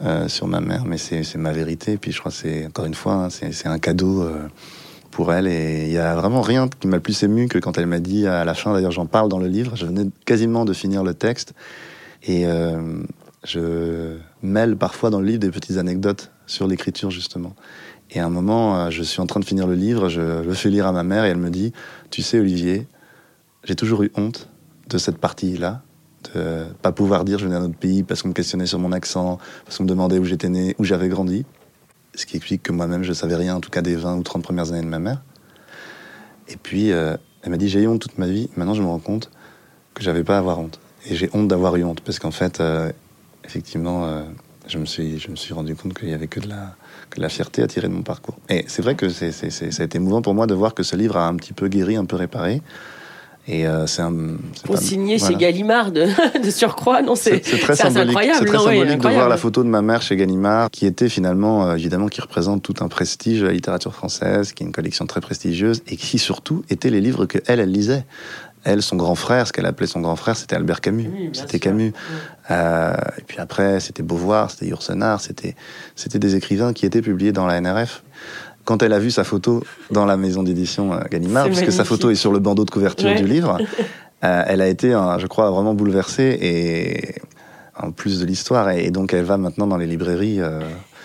euh, 0.04 0.28
sur 0.28 0.48
ma 0.48 0.62
mère, 0.62 0.86
mais 0.86 0.98
c'est 0.98 1.36
ma 1.36 1.52
vérité. 1.52 1.94
Et 1.94 1.98
puis 1.98 2.12
je 2.12 2.20
crois 2.20 2.32
que 2.32 2.38
c'est, 2.38 2.66
encore 2.66 2.86
une 2.86 2.96
fois, 2.96 3.14
hein, 3.14 3.30
c'est 3.30 3.68
un 3.68 3.78
cadeau 3.78 4.24
euh, 4.24 4.48
pour 5.12 5.32
elle. 5.32 5.48
Et 5.48 5.86
il 5.86 5.92
y 5.92 5.98
a 5.98 6.16
vraiment 6.16 6.42
rien 6.42 6.68
qui 6.68 6.88
m'a 6.88 7.00
plus 7.00 7.22
ému 7.22 7.48
que 7.48 7.60
quand 7.60 7.78
elle 7.78 7.86
m'a 7.86 8.00
dit 8.00 8.26
à 8.26 8.44
la 8.44 8.54
fin, 8.54 8.74
d'ailleurs 8.74 8.92
j'en 8.92 9.06
parle 9.06 9.30
dans 9.30 9.38
le 9.38 9.48
livre, 9.48 9.76
je 9.76 9.86
venais 9.86 10.08
quasiment 10.26 10.66
de 10.66 10.74
finir 10.74 11.04
le 11.04 11.14
texte, 11.14 11.54
et 12.24 12.48
euh, 12.48 13.04
je 13.44 14.18
mêle 14.42 14.76
parfois 14.76 15.12
dans 15.12 15.20
le 15.20 15.28
livre 15.28 15.40
des 15.40 15.52
petites 15.52 15.78
anecdotes 15.78 16.32
sur 16.48 16.68
l'écriture 16.68 17.12
justement. 17.12 17.56
Et 18.10 18.20
à 18.20 18.26
un 18.26 18.30
moment, 18.30 18.90
je 18.90 19.04
suis 19.04 19.22
en 19.22 19.28
train 19.28 19.40
de 19.40 19.46
finir 19.46 19.68
le 19.68 19.76
livre, 19.76 20.10
je 20.10 20.44
le 20.44 20.54
fais 20.54 20.70
lire 20.70 20.88
à 20.88 20.92
ma 20.92 21.04
mère 21.04 21.26
et 21.26 21.30
elle 21.30 21.38
me 21.38 21.50
dit 21.50 21.72
Tu 22.10 22.22
sais, 22.22 22.40
Olivier, 22.40 22.88
j'ai 23.64 23.76
toujours 23.76 24.04
eu 24.04 24.12
honte 24.16 24.50
de 24.90 24.98
cette 24.98 25.18
partie-là, 25.18 25.84
de 26.34 26.66
pas 26.82 26.92
pouvoir 26.92 27.26
dire 27.26 27.40
je 27.40 27.46
venais 27.46 27.58
d'un 27.58 27.66
autre 27.66 27.78
pays 27.78 28.04
parce 28.04 28.22
qu'on 28.22 28.30
me 28.30 28.34
questionnait 28.34 28.66
sur 28.66 28.80
mon 28.80 28.92
accent, 28.92 29.40
parce 29.66 29.78
qu'on 29.78 29.84
me 29.84 29.90
demandait 29.90 30.20
où 30.20 30.26
j'étais 30.26 30.50
né, 30.50 30.76
où 30.80 30.84
j'avais 30.84 31.10
grandi. 31.10 31.46
Ce 32.16 32.26
qui 32.26 32.36
explique 32.36 32.64
que 32.64 32.72
moi-même, 32.72 33.04
je 33.04 33.14
savais 33.14 33.36
rien, 33.36 33.56
en 33.56 33.62
tout 33.62 33.70
cas 33.70 33.82
des 33.82 33.96
20 33.96 34.18
ou 34.18 34.24
30 34.24 34.44
premières 34.44 34.72
années 34.72 34.82
de 34.82 34.90
ma 34.90 35.00
mère. 35.00 35.22
Et 36.50 36.58
puis, 36.58 36.92
euh, 36.92 37.16
elle 37.42 37.52
m'a 37.52 37.58
dit 37.58 37.70
J'ai 37.70 37.82
eu 37.82 37.88
honte 37.88 38.02
toute 38.02 38.18
ma 38.18 38.28
vie, 38.28 38.50
maintenant 38.58 38.74
je 38.74 38.82
me 38.82 38.88
rends 38.88 39.00
compte 39.00 39.32
que 39.94 40.04
j'avais 40.04 40.24
pas 40.24 40.36
à 40.36 40.40
avoir 40.40 40.60
honte. 40.60 40.80
Et 41.10 41.16
j'ai 41.16 41.30
honte 41.34 41.48
d'avoir 41.48 41.76
eu 41.78 41.84
honte, 41.84 42.02
parce 42.02 42.20
qu'en 42.20 42.32
fait, 42.32 42.60
euh, 42.60 42.92
effectivement, 43.46 44.24
je, 44.68 44.78
me 44.78 44.86
suis, 44.86 45.20
je 45.20 45.32
me 45.32 45.36
suis 45.36 45.54
rendu 45.54 45.76
compte 45.76 45.94
qu'il 45.94 46.10
y 46.10 46.14
avait 46.14 46.28
que 46.28 46.40
de 46.40 46.50
la 46.50 46.76
la 47.18 47.30
fierté 47.30 47.62
à 47.64 47.68
tirer 47.68 47.88
de 47.88 47.94
mon 47.94 48.04
parcours. 48.04 48.38
Et 48.50 48.66
c'est 48.68 48.82
vrai 48.82 48.96
que 48.96 49.10
c'est, 49.10 49.32
ça 49.32 49.84
a 49.84 49.86
été 49.86 49.98
émouvant 49.98 50.22
pour 50.22 50.34
moi 50.34 50.48
de 50.48 50.54
voir 50.54 50.74
que 50.74 50.84
ce 50.84 50.96
livre 50.96 51.18
a 51.18 51.28
un 51.28 51.36
petit 51.36 51.54
peu 51.54 51.68
guéri, 51.68 51.96
un 51.96 52.06
peu 52.06 52.16
réparé. 52.16 52.62
Et 53.48 53.66
euh, 53.66 53.88
c'est 53.88 54.02
un. 54.04 54.14
Pour 54.66 54.78
signer 54.78 55.18
chez 55.18 55.36
Gallimard 55.36 55.92
de, 55.92 56.08
surcroît, 56.50 57.02
non 57.02 57.16
C'est, 57.16 57.40
très 57.40 57.76
symbolique. 57.76 58.18
C'est 58.38 58.46
très 58.46 58.58
symbolique 58.58 59.00
de 59.00 59.10
voir 59.10 59.30
la 59.30 59.38
photo 59.38 59.64
de 59.64 59.70
ma 59.70 59.82
mère 59.82 60.02
chez 60.02 60.16
Gallimard, 60.16 60.70
qui 60.70 60.86
était 60.86 61.10
finalement, 61.10 61.68
euh, 61.68 61.76
évidemment, 61.76 62.08
qui 62.08 62.22
représente 62.22 62.62
tout 62.62 62.76
un 62.82 62.88
prestige 62.88 63.42
de 63.42 63.48
la 63.48 63.54
littérature 63.54 63.94
française, 63.94 64.54
qui 64.54 64.64
est 64.64 64.68
une 64.68 64.72
collection 64.72 65.08
très 65.08 65.22
prestigieuse, 65.22 65.82
et 65.88 65.96
qui 65.98 66.20
surtout 66.20 66.64
étaient 66.70 66.92
les 66.92 67.02
livres 67.02 67.26
que 67.26 67.40
elle, 67.48 67.60
elle 67.60 67.72
lisait 67.72 68.06
elle, 68.64 68.82
son 68.82 68.96
grand 68.96 69.16
frère, 69.16 69.48
ce 69.48 69.54
qu'elle 69.54 69.66
appelait 69.66 69.88
son 69.88 70.02
grand 70.02 70.16
frère, 70.16 70.36
c'était 70.36 70.56
Albert 70.56 70.82
Camus. 70.82 71.10
c'était 71.34 71.60
Camus. 71.60 71.94
Euh, 72.52 72.94
et 73.18 73.22
puis 73.24 73.40
après, 73.40 73.80
c'était 73.80 74.04
Beauvoir, 74.04 74.52
c'était 74.52 74.68
Yourcenar, 74.68 75.20
c'était, 75.20 75.56
c'était 75.96 76.20
des 76.20 76.36
écrivains 76.36 76.74
qui 76.74 76.86
étaient 76.86 77.02
publiés 77.02 77.32
dans 77.32 77.48
la 77.48 77.60
NRF. 77.60 78.04
Quand 78.66 78.84
elle 78.84 78.94
a 78.94 79.00
vu 79.00 79.12
sa 79.12 79.24
photo 79.24 79.64
dans 79.90 80.06
la 80.06 80.18
maison 80.18 80.44
d'édition 80.44 80.94
euh, 80.94 81.00
Gallimard, 81.10 81.48
puisque 81.48 81.72
sa 81.72 81.84
photo 81.84 82.10
est 82.10 82.16
sur 82.16 82.32
le 82.32 82.40
bandeau 82.40 82.66
de 82.66 82.72
couverture 82.72 83.14
du 83.16 83.26
livre, 83.26 83.58
euh, 84.24 84.44
elle 84.48 84.62
a 84.62 84.68
été, 84.68 84.92
je 84.92 85.28
crois, 85.28 85.50
vraiment 85.52 85.74
bouleversée 85.74 86.38
et 86.42 87.16
en 87.82 87.92
plus 87.92 88.20
de 88.20 88.26
l'histoire. 88.26 88.70
Et, 88.72 88.92
donc, 88.92 89.14
elle 89.14 89.26
va 89.26 89.38
maintenant 89.38 89.68
dans 89.68 89.78
les 89.78 89.88
librairies 89.88 90.42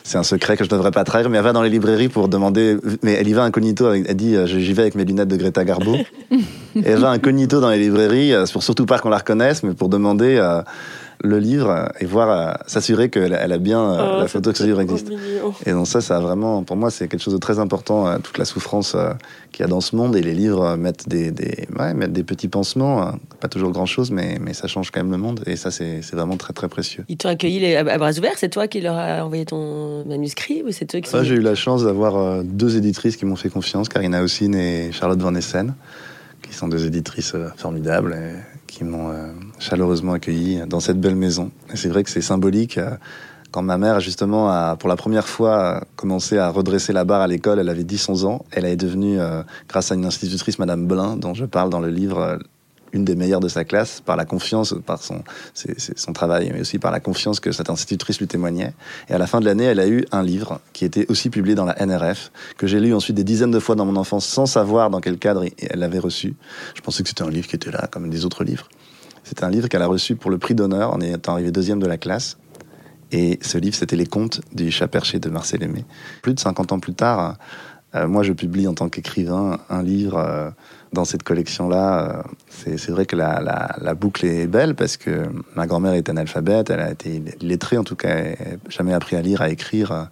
c'est 0.06 0.18
un 0.18 0.22
secret 0.22 0.56
que 0.56 0.62
je 0.62 0.68
ne 0.68 0.76
devrais 0.76 0.92
pas 0.92 1.02
trahir, 1.02 1.28
mais 1.28 1.38
elle 1.38 1.44
va 1.44 1.52
dans 1.52 1.62
les 1.62 1.68
librairies 1.68 2.08
pour 2.08 2.28
demander, 2.28 2.76
mais 3.02 3.14
elle 3.14 3.26
y 3.26 3.32
va 3.32 3.42
incognito, 3.42 3.92
elle 3.92 4.14
dit, 4.14 4.36
j'y 4.46 4.72
vais 4.72 4.82
avec 4.82 4.94
mes 4.94 5.04
lunettes 5.04 5.26
de 5.26 5.36
Greta 5.36 5.64
Garbo. 5.64 5.96
elle 6.84 6.98
va 6.98 7.10
incognito 7.10 7.60
dans 7.60 7.70
les 7.70 7.78
librairies, 7.78 8.32
euh, 8.32 8.44
pour 8.52 8.62
surtout 8.62 8.86
pas 8.86 9.00
qu'on 9.00 9.08
la 9.08 9.18
reconnaisse, 9.18 9.64
mais 9.64 9.74
pour 9.74 9.88
demander 9.88 10.36
euh, 10.36 10.62
le 11.22 11.38
livre 11.38 11.88
et 12.00 12.04
voir, 12.04 12.30
euh, 12.30 12.54
s'assurer 12.66 13.08
qu'elle 13.10 13.32
elle 13.38 13.52
a 13.52 13.58
bien 13.58 13.80
oh, 13.80 14.20
la 14.20 14.28
photo 14.28 14.52
que 14.52 14.58
ce 14.58 14.64
livre 14.64 14.80
existe. 14.80 15.10
Et 15.64 15.72
donc 15.72 15.86
ça, 15.86 16.00
ça 16.00 16.16
a 16.16 16.20
vraiment, 16.20 16.62
pour 16.62 16.76
moi, 16.76 16.90
c'est 16.90 17.08
quelque 17.08 17.22
chose 17.22 17.34
de 17.34 17.38
très 17.38 17.58
important, 17.58 18.18
toute 18.20 18.38
la 18.38 18.44
souffrance 18.44 18.96
qu'il 19.52 19.62
y 19.62 19.64
a 19.64 19.68
dans 19.68 19.80
ce 19.80 19.96
monde. 19.96 20.16
Et 20.16 20.22
les 20.22 20.34
livres 20.34 20.76
mettent 20.76 21.08
des, 21.08 21.30
des, 21.30 21.66
ouais, 21.78 21.94
mettent 21.94 22.12
des 22.12 22.24
petits 22.24 22.48
pansements, 22.48 23.12
pas 23.40 23.48
toujours 23.48 23.70
grand-chose, 23.70 24.10
mais, 24.10 24.38
mais 24.40 24.54
ça 24.54 24.68
change 24.68 24.90
quand 24.90 25.00
même 25.00 25.12
le 25.12 25.18
monde. 25.18 25.42
Et 25.46 25.56
ça, 25.56 25.70
c'est 25.70 26.00
vraiment 26.12 26.36
très, 26.36 26.52
très 26.52 26.68
précieux. 26.68 27.04
Ils 27.08 27.16
t'ont 27.16 27.28
accueilli 27.28 27.74
à 27.74 27.98
bras 27.98 28.12
ouverts? 28.12 28.36
C'est 28.36 28.50
toi 28.50 28.68
qui 28.68 28.80
leur 28.80 28.96
as 28.96 29.24
envoyé 29.24 29.44
ton 29.44 30.04
manuscrit 30.06 30.62
ou 30.62 30.72
c'est 30.72 30.86
toi 30.86 31.00
qui 31.00 31.10
J'ai 31.22 31.34
eu 31.34 31.40
la 31.40 31.54
chance 31.54 31.84
d'avoir 31.84 32.42
deux 32.44 32.76
éditrices 32.76 33.16
qui 33.16 33.24
m'ont 33.24 33.36
fait 33.36 33.50
confiance, 33.50 33.88
Karina 33.88 34.22
Haussine 34.22 34.54
et 34.54 34.92
Charlotte 34.92 35.20
Van 35.20 35.34
Essen 35.34 35.74
qui 36.42 36.54
sont 36.54 36.68
deux 36.68 36.86
éditrices 36.86 37.34
euh, 37.34 37.48
formidables 37.56 38.14
et 38.14 38.55
qui 38.66 38.84
m'ont 38.84 39.10
euh, 39.10 39.32
chaleureusement 39.58 40.12
accueilli 40.12 40.62
dans 40.66 40.80
cette 40.80 41.00
belle 41.00 41.16
maison. 41.16 41.50
C'est 41.74 41.88
vrai 41.88 42.04
que 42.04 42.10
c'est 42.10 42.20
symbolique. 42.20 42.78
Euh, 42.78 42.90
quand 43.50 43.62
ma 43.62 43.78
mère, 43.78 44.00
justement, 44.00 44.50
a, 44.50 44.76
pour 44.76 44.88
la 44.88 44.96
première 44.96 45.26
fois, 45.28 45.82
commencé 45.94 46.36
à 46.36 46.50
redresser 46.50 46.92
la 46.92 47.04
barre 47.04 47.22
à 47.22 47.26
l'école, 47.26 47.58
elle 47.58 47.68
avait 47.68 47.84
10-11 47.84 48.26
ans. 48.26 48.44
Elle 48.50 48.66
est 48.66 48.76
devenue, 48.76 49.18
grâce 49.66 49.92
à 49.92 49.94
une 49.94 50.04
institutrice, 50.04 50.58
Madame 50.58 50.86
Blin, 50.86 51.16
dont 51.16 51.32
je 51.32 51.46
parle 51.46 51.70
dans 51.70 51.80
le 51.80 51.88
livre, 51.88 52.38
une 52.96 53.04
des 53.04 53.14
meilleures 53.14 53.40
de 53.40 53.48
sa 53.48 53.64
classe 53.64 54.00
par 54.00 54.16
la 54.16 54.24
confiance, 54.24 54.74
par 54.84 55.02
son, 55.02 55.22
son 55.54 56.12
travail, 56.12 56.50
mais 56.52 56.62
aussi 56.62 56.78
par 56.78 56.90
la 56.90 57.00
confiance 57.00 57.40
que 57.40 57.52
cette 57.52 57.70
institutrice 57.70 58.18
lui 58.18 58.26
témoignait. 58.26 58.72
Et 59.08 59.12
à 59.12 59.18
la 59.18 59.26
fin 59.26 59.40
de 59.40 59.44
l'année, 59.44 59.64
elle 59.64 59.80
a 59.80 59.86
eu 59.86 60.04
un 60.12 60.22
livre 60.22 60.60
qui 60.72 60.84
était 60.84 61.06
aussi 61.08 61.30
publié 61.30 61.54
dans 61.54 61.64
la 61.64 61.76
NRF, 61.84 62.32
que 62.56 62.66
j'ai 62.66 62.80
lu 62.80 62.94
ensuite 62.94 63.16
des 63.16 63.24
dizaines 63.24 63.50
de 63.50 63.60
fois 63.60 63.76
dans 63.76 63.84
mon 63.84 63.96
enfance 63.96 64.26
sans 64.26 64.46
savoir 64.46 64.90
dans 64.90 65.00
quel 65.00 65.18
cadre 65.18 65.44
elle 65.44 65.78
l'avait 65.78 65.98
reçu. 65.98 66.34
Je 66.74 66.80
pensais 66.80 67.02
que 67.02 67.08
c'était 67.08 67.22
un 67.22 67.30
livre 67.30 67.46
qui 67.46 67.56
était 67.56 67.70
là, 67.70 67.86
comme 67.90 68.10
des 68.10 68.24
autres 68.24 68.42
livres. 68.42 68.68
C'était 69.22 69.44
un 69.44 69.50
livre 69.50 69.68
qu'elle 69.68 69.82
a 69.82 69.86
reçu 69.86 70.16
pour 70.16 70.30
le 70.30 70.38
prix 70.38 70.54
d'honneur 70.54 70.92
en 70.92 71.00
étant 71.00 71.32
arrivée 71.32 71.50
deuxième 71.50 71.80
de 71.80 71.86
la 71.86 71.98
classe. 71.98 72.38
Et 73.12 73.38
ce 73.42 73.58
livre, 73.58 73.76
c'était 73.76 73.96
Les 73.96 74.06
Contes 74.06 74.40
du 74.52 74.70
chat 74.70 74.88
perché 74.88 75.18
de 75.18 75.28
Marcel 75.28 75.62
Aimé. 75.62 75.84
Plus 76.22 76.34
de 76.34 76.40
50 76.40 76.72
ans 76.72 76.80
plus 76.80 76.94
tard, 76.94 77.36
moi, 77.94 78.22
je 78.22 78.32
publie 78.32 78.68
en 78.68 78.74
tant 78.74 78.88
qu'écrivain 78.88 79.58
un 79.70 79.82
livre 79.82 80.18
euh, 80.18 80.50
dans 80.92 81.04
cette 81.04 81.22
collection-là. 81.22 82.24
Euh, 82.26 82.76
c'est 82.76 82.90
vrai 82.90 83.06
que 83.06 83.16
la, 83.16 83.40
la, 83.80 83.94
boucle 83.94 84.26
est 84.26 84.46
belle 84.46 84.74
parce 84.74 84.96
que 84.96 85.24
ma 85.54 85.66
grand-mère 85.66 85.94
est 85.94 86.08
analphabète, 86.08 86.68
elle 86.70 86.80
a 86.80 86.90
été 86.90 87.22
lettrée 87.40 87.78
en 87.78 87.84
tout 87.84 87.96
cas, 87.96 88.34
jamais 88.68 88.92
appris 88.92 89.16
à 89.16 89.22
lire, 89.22 89.40
à 89.40 89.48
écrire. 89.48 90.08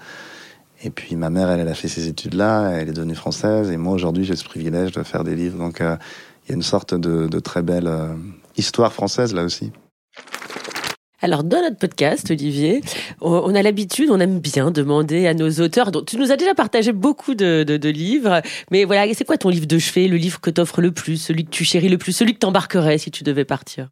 Et 0.82 0.90
puis 0.90 1.16
ma 1.16 1.30
mère, 1.30 1.50
elle, 1.50 1.60
elle 1.60 1.68
a 1.68 1.74
fait 1.74 1.88
ses 1.88 2.08
études 2.08 2.34
là, 2.34 2.70
elle 2.70 2.88
est 2.88 2.92
devenue 2.92 3.14
française, 3.14 3.70
et 3.70 3.76
moi 3.76 3.92
aujourd'hui 3.92 4.24
j'ai 4.24 4.37
ce 4.37 4.44
privilège 4.44 4.92
de 4.92 5.02
faire 5.02 5.24
des 5.24 5.34
livres. 5.34 5.58
Donc 5.58 5.78
il 5.80 6.48
y 6.48 6.52
a 6.52 6.54
une 6.54 6.62
sorte 6.62 6.94
de, 6.94 7.26
de 7.26 7.38
très 7.40 7.62
belle 7.62 7.90
histoire 8.56 8.92
française 8.92 9.34
là 9.34 9.42
aussi. 9.42 9.72
Alors, 11.24 11.42
dans 11.42 11.62
notre 11.62 11.78
podcast, 11.78 12.30
Olivier, 12.30 12.82
on 13.22 13.54
a 13.54 13.62
l'habitude, 13.62 14.10
on 14.10 14.20
aime 14.20 14.40
bien 14.40 14.70
demander 14.70 15.26
à 15.26 15.32
nos 15.32 15.48
auteurs. 15.52 15.90
Donc, 15.90 16.04
tu 16.04 16.18
nous 16.18 16.30
as 16.32 16.37
déjà 16.37 16.54
partagé 16.54 16.92
beaucoup 16.92 17.34
de, 17.34 17.88
livres, 17.88 18.42
mais 18.70 18.84
voilà, 18.84 19.10
c'est 19.14 19.24
quoi 19.24 19.38
ton 19.38 19.48
livre 19.48 19.64
de 19.64 19.78
chevet, 19.78 20.06
le 20.06 20.18
livre 20.18 20.42
que 20.42 20.50
t'offres 20.50 20.82
le 20.82 20.92
plus, 20.92 21.16
celui 21.16 21.46
que 21.46 21.50
tu 21.50 21.64
chéris 21.64 21.88
le 21.88 21.96
plus, 21.96 22.12
celui 22.12 22.34
que 22.34 22.40
t'embarquerais 22.40 22.98
si 22.98 23.10
tu 23.10 23.24
devais 23.24 23.46
partir? 23.46 23.88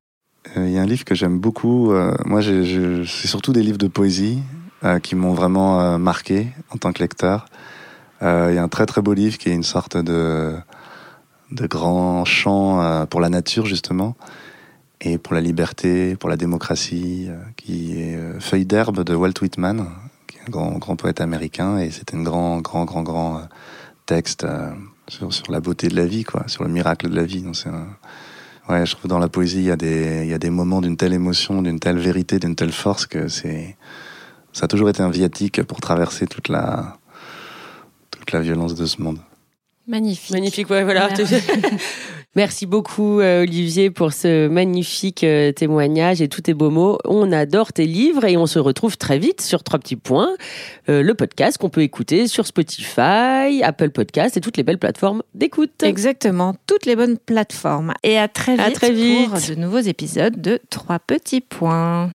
Euh, 0.58 0.68
Il 0.68 0.74
y 0.74 0.78
a 0.78 0.82
un 0.82 0.86
livre 0.86 1.06
que 1.06 1.14
j'aime 1.14 1.38
beaucoup. 1.38 1.92
Euh, 1.92 2.14
moi, 2.26 2.42
c'est 2.42 3.28
surtout 3.28 3.54
des 3.54 3.62
livres 3.62 3.78
de 3.78 3.88
poésie 3.88 4.40
euh, 4.84 4.98
qui 4.98 5.14
m'ont 5.14 5.32
vraiment 5.32 5.98
marqué 5.98 6.48
en 6.68 6.76
tant 6.76 6.92
que 6.92 7.02
lecteur. 7.02 7.46
Il 8.20 8.26
y 8.26 8.58
a 8.58 8.62
un 8.62 8.68
très 8.68 8.84
très 8.84 9.00
beau 9.00 9.14
livre 9.14 9.38
qui 9.38 9.48
est 9.48 9.54
une 9.54 9.62
sorte 9.62 9.96
de 9.96 10.52
de 11.50 11.66
grand 11.66 12.26
chant 12.26 13.06
pour 13.06 13.20
la 13.22 13.30
nature 13.30 13.64
justement 13.64 14.16
et 15.04 15.18
pour 15.18 15.34
la 15.34 15.40
liberté, 15.40 16.16
pour 16.16 16.30
la 16.30 16.36
démocratie, 16.36 17.26
euh, 17.28 17.36
qui 17.56 18.00
est 18.00 18.16
euh, 18.16 18.38
Feuille 18.38 18.64
d'herbe 18.64 19.02
de 19.02 19.14
Walt 19.14 19.34
Whitman, 19.42 19.88
qui 20.28 20.38
est 20.38 20.42
un 20.42 20.50
grand, 20.50 20.78
grand 20.78 20.94
poète 20.94 21.20
américain, 21.20 21.78
et 21.78 21.90
c'est 21.90 22.14
un 22.14 22.22
grand, 22.22 22.60
grand, 22.60 22.84
grand, 22.84 23.02
grand 23.02 23.38
euh, 23.38 23.42
texte 24.06 24.46
sur, 25.08 25.32
sur 25.32 25.50
la 25.50 25.60
beauté 25.60 25.88
de 25.88 25.96
la 25.96 26.06
vie, 26.06 26.22
quoi, 26.22 26.44
sur 26.46 26.62
le 26.62 26.70
miracle 26.70 27.08
de 27.10 27.16
la 27.16 27.24
vie. 27.24 27.42
Donc 27.42 27.56
c'est 27.56 27.68
Ouais, 28.68 28.86
je 28.86 28.94
trouve 28.94 29.08
dans 29.08 29.18
la 29.18 29.28
poésie, 29.28 29.58
il 29.58 29.64
y 29.64 29.70
a 29.72 29.76
des, 29.76 30.20
il 30.22 30.28
y 30.28 30.34
a 30.34 30.38
des 30.38 30.50
moments 30.50 30.80
d'une 30.80 30.96
telle 30.96 31.12
émotion, 31.12 31.62
d'une 31.62 31.80
telle 31.80 31.98
vérité, 31.98 32.38
d'une 32.38 32.54
telle 32.54 32.70
force 32.70 33.06
que 33.06 33.26
c'est, 33.26 33.76
ça 34.52 34.66
a 34.66 34.68
toujours 34.68 34.88
été 34.88 35.02
un 35.02 35.10
viatique 35.10 35.64
pour 35.64 35.80
traverser 35.80 36.28
toute 36.28 36.48
la, 36.48 36.96
toute 38.12 38.30
la 38.30 38.40
violence 38.40 38.76
de 38.76 38.86
ce 38.86 39.02
monde. 39.02 39.18
Magnifique. 39.88 40.30
Magnifique, 40.30 40.70
ouais, 40.70 40.84
voilà. 40.84 41.08
Merci 42.34 42.64
beaucoup 42.64 43.20
euh, 43.20 43.42
Olivier 43.42 43.90
pour 43.90 44.14
ce 44.14 44.48
magnifique 44.48 45.22
euh, 45.22 45.52
témoignage 45.52 46.22
et 46.22 46.28
tous 46.28 46.40
tes 46.40 46.54
beaux 46.54 46.70
mots. 46.70 46.98
On 47.04 47.30
adore 47.30 47.74
tes 47.74 47.84
livres 47.84 48.24
et 48.24 48.38
on 48.38 48.46
se 48.46 48.58
retrouve 48.58 48.96
très 48.96 49.18
vite 49.18 49.42
sur 49.42 49.62
Trois 49.62 49.78
petits 49.78 49.96
points, 49.96 50.34
euh, 50.88 51.02
le 51.02 51.14
podcast 51.14 51.58
qu'on 51.58 51.68
peut 51.68 51.82
écouter 51.82 52.26
sur 52.26 52.46
Spotify, 52.46 53.62
Apple 53.62 53.90
Podcast 53.90 54.38
et 54.38 54.40
toutes 54.40 54.56
les 54.56 54.62
belles 54.62 54.78
plateformes 54.78 55.22
d'écoute. 55.34 55.82
Exactement, 55.82 56.54
toutes 56.66 56.86
les 56.86 56.96
bonnes 56.96 57.18
plateformes. 57.18 57.92
Et 58.02 58.16
à 58.16 58.28
très 58.28 58.52
vite, 58.52 58.66
à 58.66 58.70
très 58.70 58.92
vite. 58.92 59.28
pour 59.28 59.38
de 59.38 59.54
nouveaux 59.54 59.80
épisodes 59.80 60.40
de 60.40 60.58
Trois 60.70 61.00
petits 61.00 61.42
points. 61.42 62.10